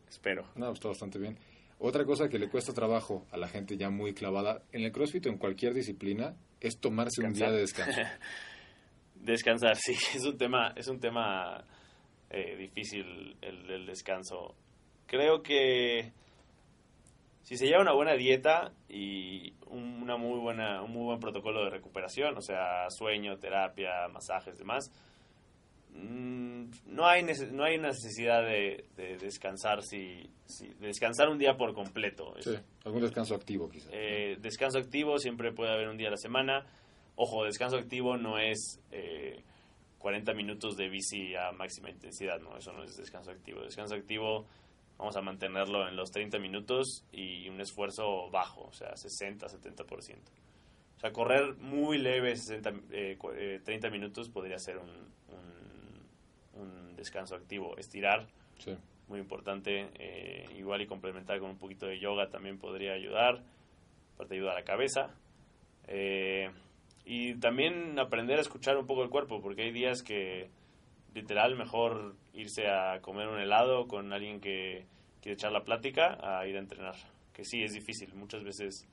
[0.08, 0.47] Espero.
[0.56, 1.36] No, está bastante bien.
[1.80, 5.26] Otra cosa que le cuesta trabajo a la gente ya muy clavada en el CrossFit
[5.26, 8.01] o en cualquier disciplina es tomarse un día de descanso.
[9.16, 11.66] Descansar, sí, es un tema, es un tema
[12.30, 14.53] eh, difícil el, el descanso.
[15.08, 16.14] Creo que
[17.46, 21.64] si se lleva una buena dieta y un- una muy buena, un muy buen protocolo
[21.64, 24.91] de recuperación, o sea, sueño, terapia, masajes, demás,
[25.93, 31.56] mm, no hay no hay necesidad de, de descansar si, si- de descansar un día
[31.58, 32.34] por completo.
[32.39, 33.89] Sí, algún descanso activo quizás.
[33.93, 36.66] eh, descanso activo siempre puede haber un día a la semana.
[37.16, 39.41] Ojo, descanso activo no es eh,
[40.00, 43.62] 40 minutos de bici a máxima intensidad, no, eso no es descanso activo.
[43.62, 44.46] Descanso activo
[44.98, 50.18] vamos a mantenerlo en los 30 minutos y un esfuerzo bajo, o sea, 60, 70%.
[50.98, 54.89] O sea, correr muy leve, 60, eh, cu- eh, 30 minutos podría ser un,
[56.56, 57.76] un, un descanso activo.
[57.78, 58.28] Estirar,
[58.60, 58.76] Sí.
[59.10, 59.89] muy importante.
[60.00, 63.43] eh, igual y complementar con un poquito de yoga también podría ayudar.
[64.14, 65.14] Aparte ayuda a la cabeza.
[65.88, 66.50] Eh,
[67.06, 70.50] y también aprender a escuchar un poco el cuerpo, porque hay días que
[71.16, 74.86] literal, mejor irse a comer un helado con alguien que
[75.22, 76.95] quiere echar la plática a ir a entrenar.
[77.34, 78.13] Que sí, es difícil.
[78.13, 78.88] Muchas veces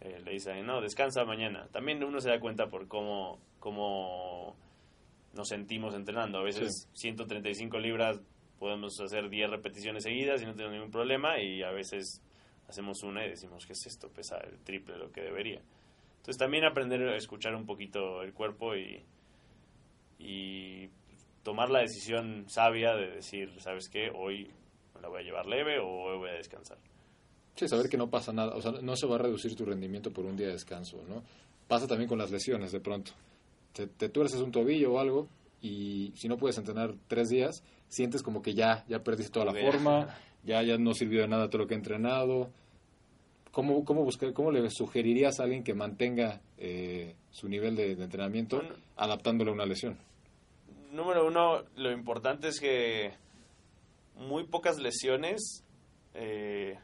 [0.00, 1.66] eh, le dicen, no, descansa mañana.
[1.72, 4.54] También uno se da cuenta por cómo, cómo
[5.32, 6.38] nos sentimos entrenando.
[6.38, 8.20] A veces 135 libras
[8.58, 12.22] podemos hacer 10 repeticiones seguidas y no tenemos ningún problema y a veces
[12.68, 14.10] hacemos una y decimos, ¿qué es esto?
[14.10, 15.62] Pesa el triple de lo que debería.
[16.18, 19.02] Entonces también aprender a escuchar un poquito el cuerpo y,
[20.18, 20.90] y
[21.42, 24.10] tomar la decisión sabia de decir, ¿sabes qué?
[24.14, 24.50] Hoy
[25.00, 26.78] la voy a llevar leve o hoy voy a descansar.
[27.54, 30.12] Sí, saber que no pasa nada, o sea, no se va a reducir tu rendimiento
[30.12, 31.22] por un día de descanso, ¿no?
[31.66, 33.12] Pasa también con las lesiones de pronto.
[33.72, 35.28] Te, te tuerces un tobillo o algo
[35.60, 39.54] y si no puedes entrenar tres días, sientes como que ya, ya perdiste toda la
[39.54, 40.14] forma,
[40.44, 42.50] ya, ya no sirvió de nada todo lo que he entrenado.
[43.50, 48.62] ¿Cómo, cómo, buscar, cómo le sugerirías a alguien que mantenga eh, su nivel de, entrenamiento
[48.96, 49.98] adaptándolo a una lesión?
[50.98, 53.12] Número uno, lo importante es que
[54.16, 55.64] muy pocas lesiones
[56.12, 56.76] eh,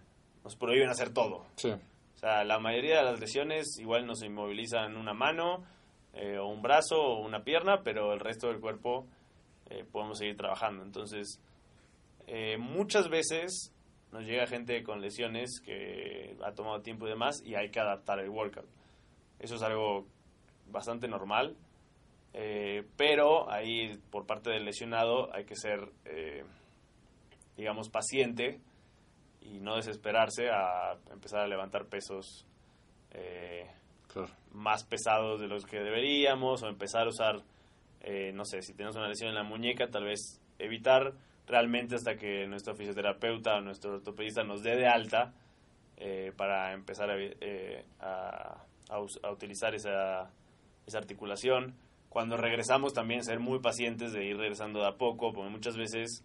[0.44, 1.44] nos prohíben hacer todo.
[1.56, 1.70] Sí.
[1.70, 5.64] O sea, la mayoría de las lesiones igual nos inmovilizan una mano,
[6.12, 9.04] eh, o un brazo, o una pierna, pero el resto del cuerpo
[9.68, 10.84] eh, podemos seguir trabajando.
[10.84, 11.40] Entonces,
[12.28, 13.72] eh, muchas veces
[14.12, 18.20] nos llega gente con lesiones que ha tomado tiempo y demás y hay que adaptar
[18.20, 18.68] el workout.
[19.40, 20.06] Eso es algo
[20.70, 21.56] bastante normal,
[22.96, 25.92] pero ahí por parte del lesionado hay que ser,
[27.56, 28.60] digamos, paciente
[29.40, 32.46] y no desesperarse a empezar a levantar pesos
[33.14, 33.66] eh,
[34.52, 37.36] más pesados de los que deberíamos o empezar a usar,
[38.00, 41.12] eh, no sé, si tenemos una lesión en la muñeca, tal vez evitar
[41.46, 45.34] realmente hasta que nuestro fisioterapeuta o nuestro ortopedista nos dé de alta
[45.96, 50.30] eh, para empezar a, a, utilizar esa,
[50.86, 51.74] esa articulación.
[52.14, 56.24] Cuando regresamos también ser muy pacientes de ir regresando de a poco, porque muchas veces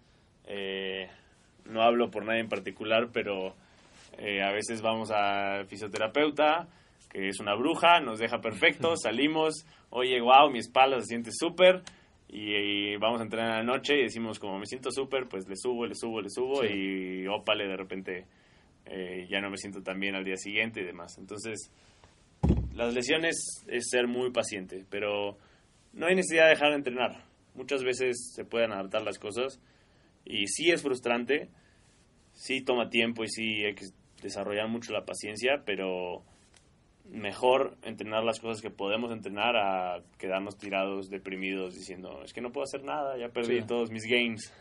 [1.66, 3.56] no hablo por nadie en particular, pero
[4.18, 6.68] eh, a veces vamos al fisioterapeuta,
[7.10, 11.82] que es una bruja, nos deja perfecto, salimos, oye, wow, mi espalda se siente súper,
[12.28, 15.56] y, vamos a entrenar en la noche y decimos, como me siento súper, pues le
[15.56, 18.26] subo, le subo, le subo, y ópale, de repente
[18.86, 21.18] eh, ya no me siento tan bien al día siguiente y demás.
[21.18, 21.72] Entonces,
[22.76, 25.38] las lesiones es ser muy paciente, pero
[25.94, 27.24] no hay necesidad de dejar de entrenar.
[27.56, 29.60] Muchas veces se pueden adaptar las cosas
[30.26, 31.50] y sí es frustrante,
[32.34, 33.86] sí toma tiempo y sí hay que
[34.22, 36.24] desarrollar mucho la paciencia, pero
[37.12, 42.52] mejor entrenar las cosas que podemos entrenar a quedarnos tirados, deprimidos, diciendo, es que no
[42.52, 44.54] puedo hacer nada, ya perdí todos mis games.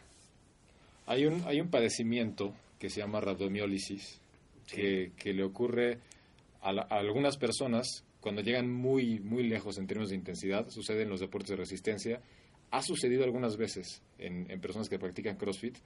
[1.07, 4.21] Hay un, hay un padecimiento que se llama rabdomiólisis,
[4.67, 5.99] que, que, le ocurre
[6.63, 11.21] a, algunas personas cuando llegan muy, muy lejos en términos de intensidad, sucede en los
[11.21, 12.21] deportes de resistencia,
[12.71, 15.79] ha sucedido algunas veces en, en personas que practican CrossFit,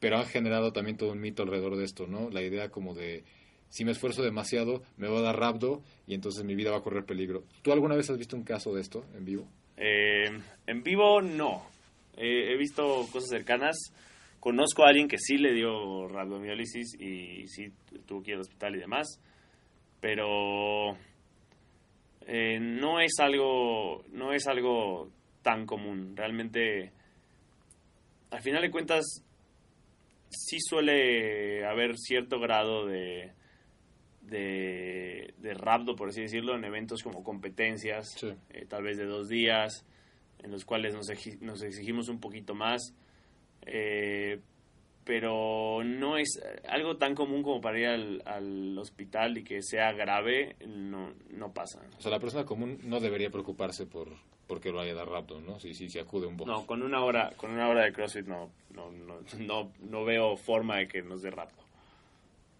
[0.00, 2.28] pero ha generado también todo un mito alrededor de esto, ¿no?
[2.28, 3.22] La idea como de
[3.68, 6.82] si me esfuerzo demasiado me va a dar rabdo y entonces mi vida va a
[6.82, 7.44] correr peligro.
[7.62, 9.46] ¿Tú alguna vez has visto un caso de esto en vivo?
[9.76, 10.36] Eh,
[10.66, 11.68] en vivo no.
[12.16, 13.76] he visto cosas cercanas.
[14.40, 17.72] Conozco a alguien que sí le dio rabdomiólisis y sí
[18.06, 19.20] tuvo que ir al hospital y demás,
[20.00, 20.96] pero
[22.26, 25.10] eh, no es algo no es algo
[25.42, 26.16] tan común.
[26.16, 26.90] Realmente,
[28.30, 29.04] al final de cuentas,
[30.30, 33.32] sí suele haber cierto grado de,
[34.22, 38.06] de, de rapto, por así decirlo, en eventos como competencias,
[38.50, 39.84] eh, tal vez de dos días,
[40.42, 41.08] en los cuales nos,
[41.40, 42.94] nos exigimos un poquito más.
[43.66, 44.40] Eh,
[45.04, 49.92] pero no es algo tan común como para ir al, al, hospital y que sea
[49.92, 51.80] grave, no, no pasa.
[51.98, 54.08] O sea, la persona común no debería preocuparse por,
[54.46, 55.58] porque lo haya dado rapto, ¿no?
[55.60, 56.48] Si, si, si acude un box.
[56.48, 60.36] No, con una hora, con una hora de CrossFit no, no, no, no, no veo
[60.36, 61.62] forma de que nos dé rapto.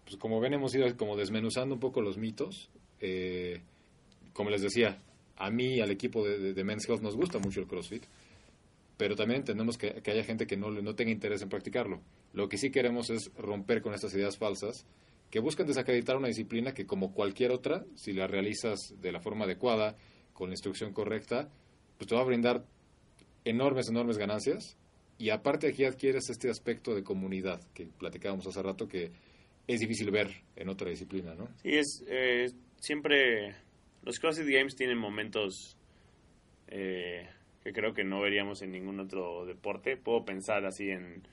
[0.05, 2.69] Pues como ven, hemos ido como desmenuzando un poco los mitos.
[2.99, 3.61] Eh,
[4.33, 4.99] como les decía,
[5.37, 8.03] a mí y al equipo de, de, Men's Health nos gusta mucho el CrossFit,
[8.97, 12.01] pero también entendemos que, que haya gente que no, no tenga interés en practicarlo.
[12.33, 14.85] Lo que sí queremos es romper con estas ideas falsas
[15.29, 19.45] que buscan desacreditar una disciplina que como cualquier otra, si la realizas de la forma
[19.45, 19.97] adecuada,
[20.33, 21.49] con la instrucción correcta,
[21.97, 22.65] pues te va a brindar
[23.45, 24.77] enormes, enormes ganancias.
[25.17, 29.11] Y aparte aquí adquieres este aspecto de comunidad que platicábamos hace rato que
[29.65, 31.47] es difícil ver en otra disciplina, ¿no?
[31.63, 33.55] Sí, es eh, siempre
[34.03, 35.77] los CrossFit Games tienen momentos
[36.67, 37.27] eh,
[37.65, 39.97] que creo que no veríamos en ningún otro deporte.
[39.97, 41.23] Puedo pensar así en,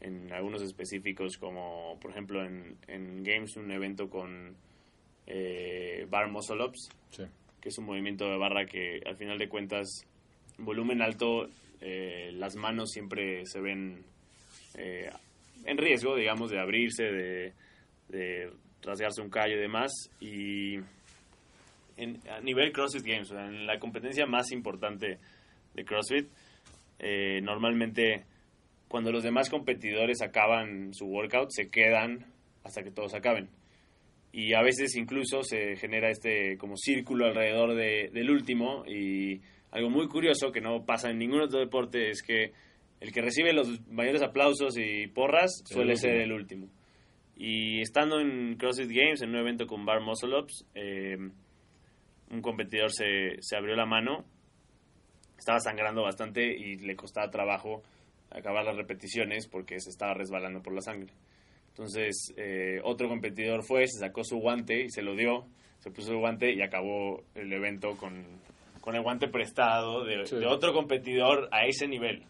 [0.00, 4.56] en algunos específicos como por ejemplo en, en Games un evento con
[5.26, 6.88] eh, Bar Muscle Ups.
[7.10, 7.24] Sí
[7.66, 10.06] que es un movimiento de barra que al final de cuentas,
[10.56, 11.48] volumen alto
[11.80, 14.04] eh, las manos siempre se ven
[14.74, 15.10] eh,
[15.64, 17.52] en riesgo, digamos, de abrirse, de,
[18.08, 18.52] de
[18.82, 19.90] rasgarse un callo y demás.
[20.20, 20.76] Y
[21.96, 25.18] en, a nivel CrossFit Games, en la competencia más importante
[25.76, 26.28] de CrossFit,
[26.98, 28.24] eh, normalmente
[28.88, 32.26] cuando los demás competidores acaban su workout, se quedan
[32.64, 33.48] hasta que todos acaben.
[34.32, 39.90] Y a veces incluso se genera este como círculo alrededor de, del último y algo
[39.90, 42.52] muy curioso que no pasa en ningún otro deporte es que
[43.00, 46.68] el que recibe los mayores aplausos y porras suele ser el último.
[47.36, 51.18] Y estando en CrossFit Games, en un evento con Bar Muscle Ups, eh,
[52.30, 54.24] un competidor se, se abrió la mano,
[55.38, 57.82] estaba sangrando bastante y le costaba trabajo
[58.30, 61.12] acabar las repeticiones porque se estaba resbalando por la sangre.
[61.68, 65.46] Entonces, eh, otro competidor fue, se sacó su guante y se lo dio,
[65.78, 68.24] se puso el guante y acabó el evento con,
[68.80, 70.36] con el guante prestado de, Sí.
[70.36, 72.24] de otro competidor a ese nivel.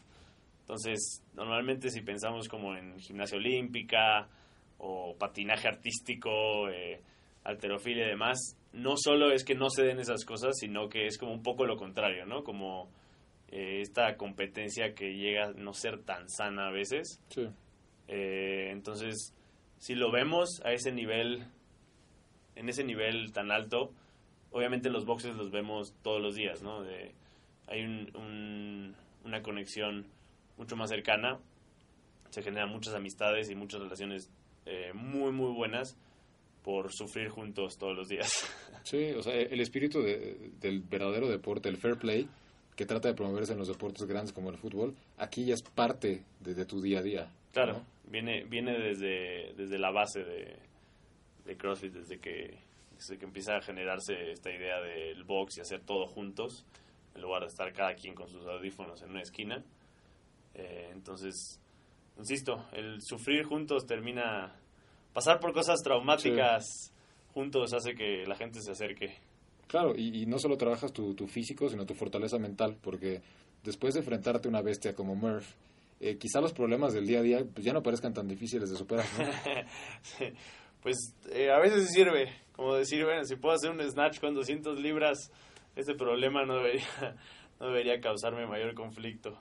[0.63, 4.29] Entonces, normalmente si pensamos como en gimnasia olímpica
[4.79, 7.01] o patinaje artístico, eh,
[7.45, 8.37] alterofilia y demás,
[8.77, 11.65] no solo es que no se den esas cosas, sino que es como un poco
[11.67, 12.45] lo contrario, ¿no?
[12.45, 12.89] Como
[13.49, 17.21] eh, esta competencia que llega a no ser tan sana a veces.
[17.31, 17.49] Sí.
[18.09, 19.33] Eh, entonces,
[19.79, 21.45] si lo vemos a ese nivel,
[22.55, 23.93] en ese nivel tan alto,
[24.51, 26.83] obviamente los boxes los vemos todos los días, ¿no?
[26.83, 27.13] De-
[27.69, 30.07] hay un- un- una conexión
[30.57, 31.39] mucho más cercana,
[32.31, 34.31] se generan muchas amistades y muchas relaciones
[34.67, 35.97] eh, muy, muy buenas
[36.67, 38.29] por sufrir juntos todos los días.
[38.83, 42.29] Sí, o sea, el espíritu de- del verdadero deporte, el fair play,
[42.77, 46.23] que trata de promoverse en los deportes grandes como el fútbol, aquí ya es parte
[46.41, 47.33] de, de tu día a día.
[47.53, 47.87] Claro, ¿no?
[48.11, 50.57] viene, viene desde, desde la base de,
[51.47, 52.59] de CrossFit, desde que,
[52.97, 56.65] desde que empieza a generarse esta idea del box y hacer todo juntos,
[57.17, 59.65] en lugar de estar cada quien con sus audífonos en una esquina.
[60.55, 61.61] Eh, entonces,
[62.19, 64.55] insisto, el sufrir juntos termina...
[65.17, 66.93] Pasar por cosas traumáticas
[67.33, 69.15] juntos hace que la gente se acerque.
[69.67, 73.23] Claro, y, y no solo trabajas tu, tu físico, sino tu fortaleza mental, porque
[73.65, 75.47] después de enfrentarte a una bestia como Murph,
[76.01, 78.77] eh, quizá los problemas del día a día pues, ya no parezcan tan difíciles de
[78.77, 79.25] superar, ¿no?
[80.03, 80.27] Sí,
[80.83, 84.79] pues eh, a veces sirve, como decir, bueno, si puedo hacer un snatch con 200
[84.79, 85.33] libras,
[85.77, 87.17] este problema no debería,
[87.59, 89.35] no debería causarme mayor conflicto.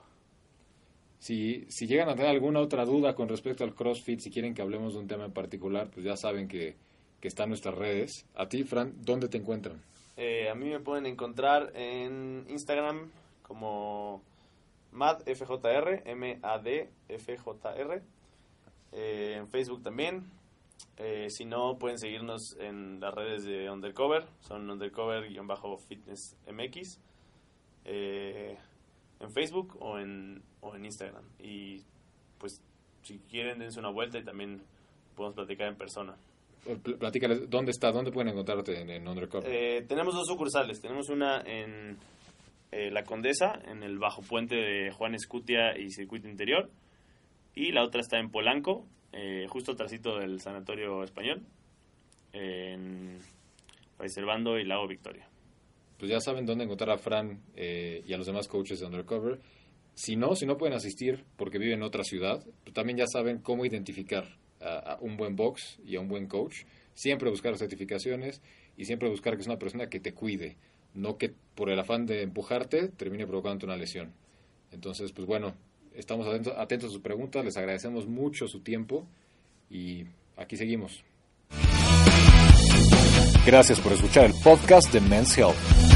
[1.18, 4.62] Si, si llegan a tener alguna otra duda con respecto al CrossFit, si quieren que
[4.62, 6.76] hablemos de un tema en particular, pues ya saben que,
[7.20, 8.26] que están nuestras redes.
[8.34, 9.82] A ti, Fran, ¿dónde te encuentran?
[10.16, 13.10] Eh, a mí me pueden encontrar en Instagram
[13.42, 14.22] como
[14.92, 18.02] MadFJR, M-A-D-F-J-R.
[18.92, 20.30] Eh, en Facebook también.
[20.96, 24.24] Eh, si no, pueden seguirnos en las redes de Undercover.
[24.40, 26.98] Son Undercover-Fitness-MX.
[27.84, 28.56] Eh,
[29.20, 31.24] en Facebook o en, o en Instagram.
[31.38, 31.82] Y
[32.38, 32.60] pues
[33.02, 34.62] si quieren, dense una vuelta y también
[35.14, 36.14] podemos platicar en persona.
[36.82, 37.92] Pl- Platícales, ¿dónde está?
[37.92, 39.48] ¿Dónde pueden encontrarte en, en Undercover?
[39.50, 40.80] Eh, tenemos dos sucursales.
[40.80, 41.96] Tenemos una en
[42.72, 46.68] eh, La Condesa, en el bajo puente de Juan Escutia y Circuito Interior.
[47.54, 51.42] Y la otra está en Polanco, eh, justo trasito del Sanatorio Español,
[52.32, 53.18] en
[53.96, 55.26] Fray Servando y Lago Victoria.
[55.98, 59.38] pues ya saben dónde encontrar a Fran eh, y a los demás coaches de Undercover.
[59.96, 63.38] Si no, si no pueden asistir porque viven en otra ciudad, pues también ya saben
[63.38, 64.28] cómo identificar
[64.60, 66.64] a, un buen box y a un buen coach.
[66.92, 68.42] Siempre buscar certificaciones
[68.76, 70.56] y siempre buscar que es una persona que te cuide,
[70.92, 74.12] no que por el afán de empujarte termine provocándote una lesión.
[74.70, 75.54] Entonces, pues bueno,
[75.94, 79.06] estamos atentos, atentos a sus preguntas, les agradecemos mucho su tiempo
[79.70, 80.04] y
[80.36, 81.02] aquí seguimos.
[83.46, 85.95] Gracias por escuchar el podcast de Men's Health.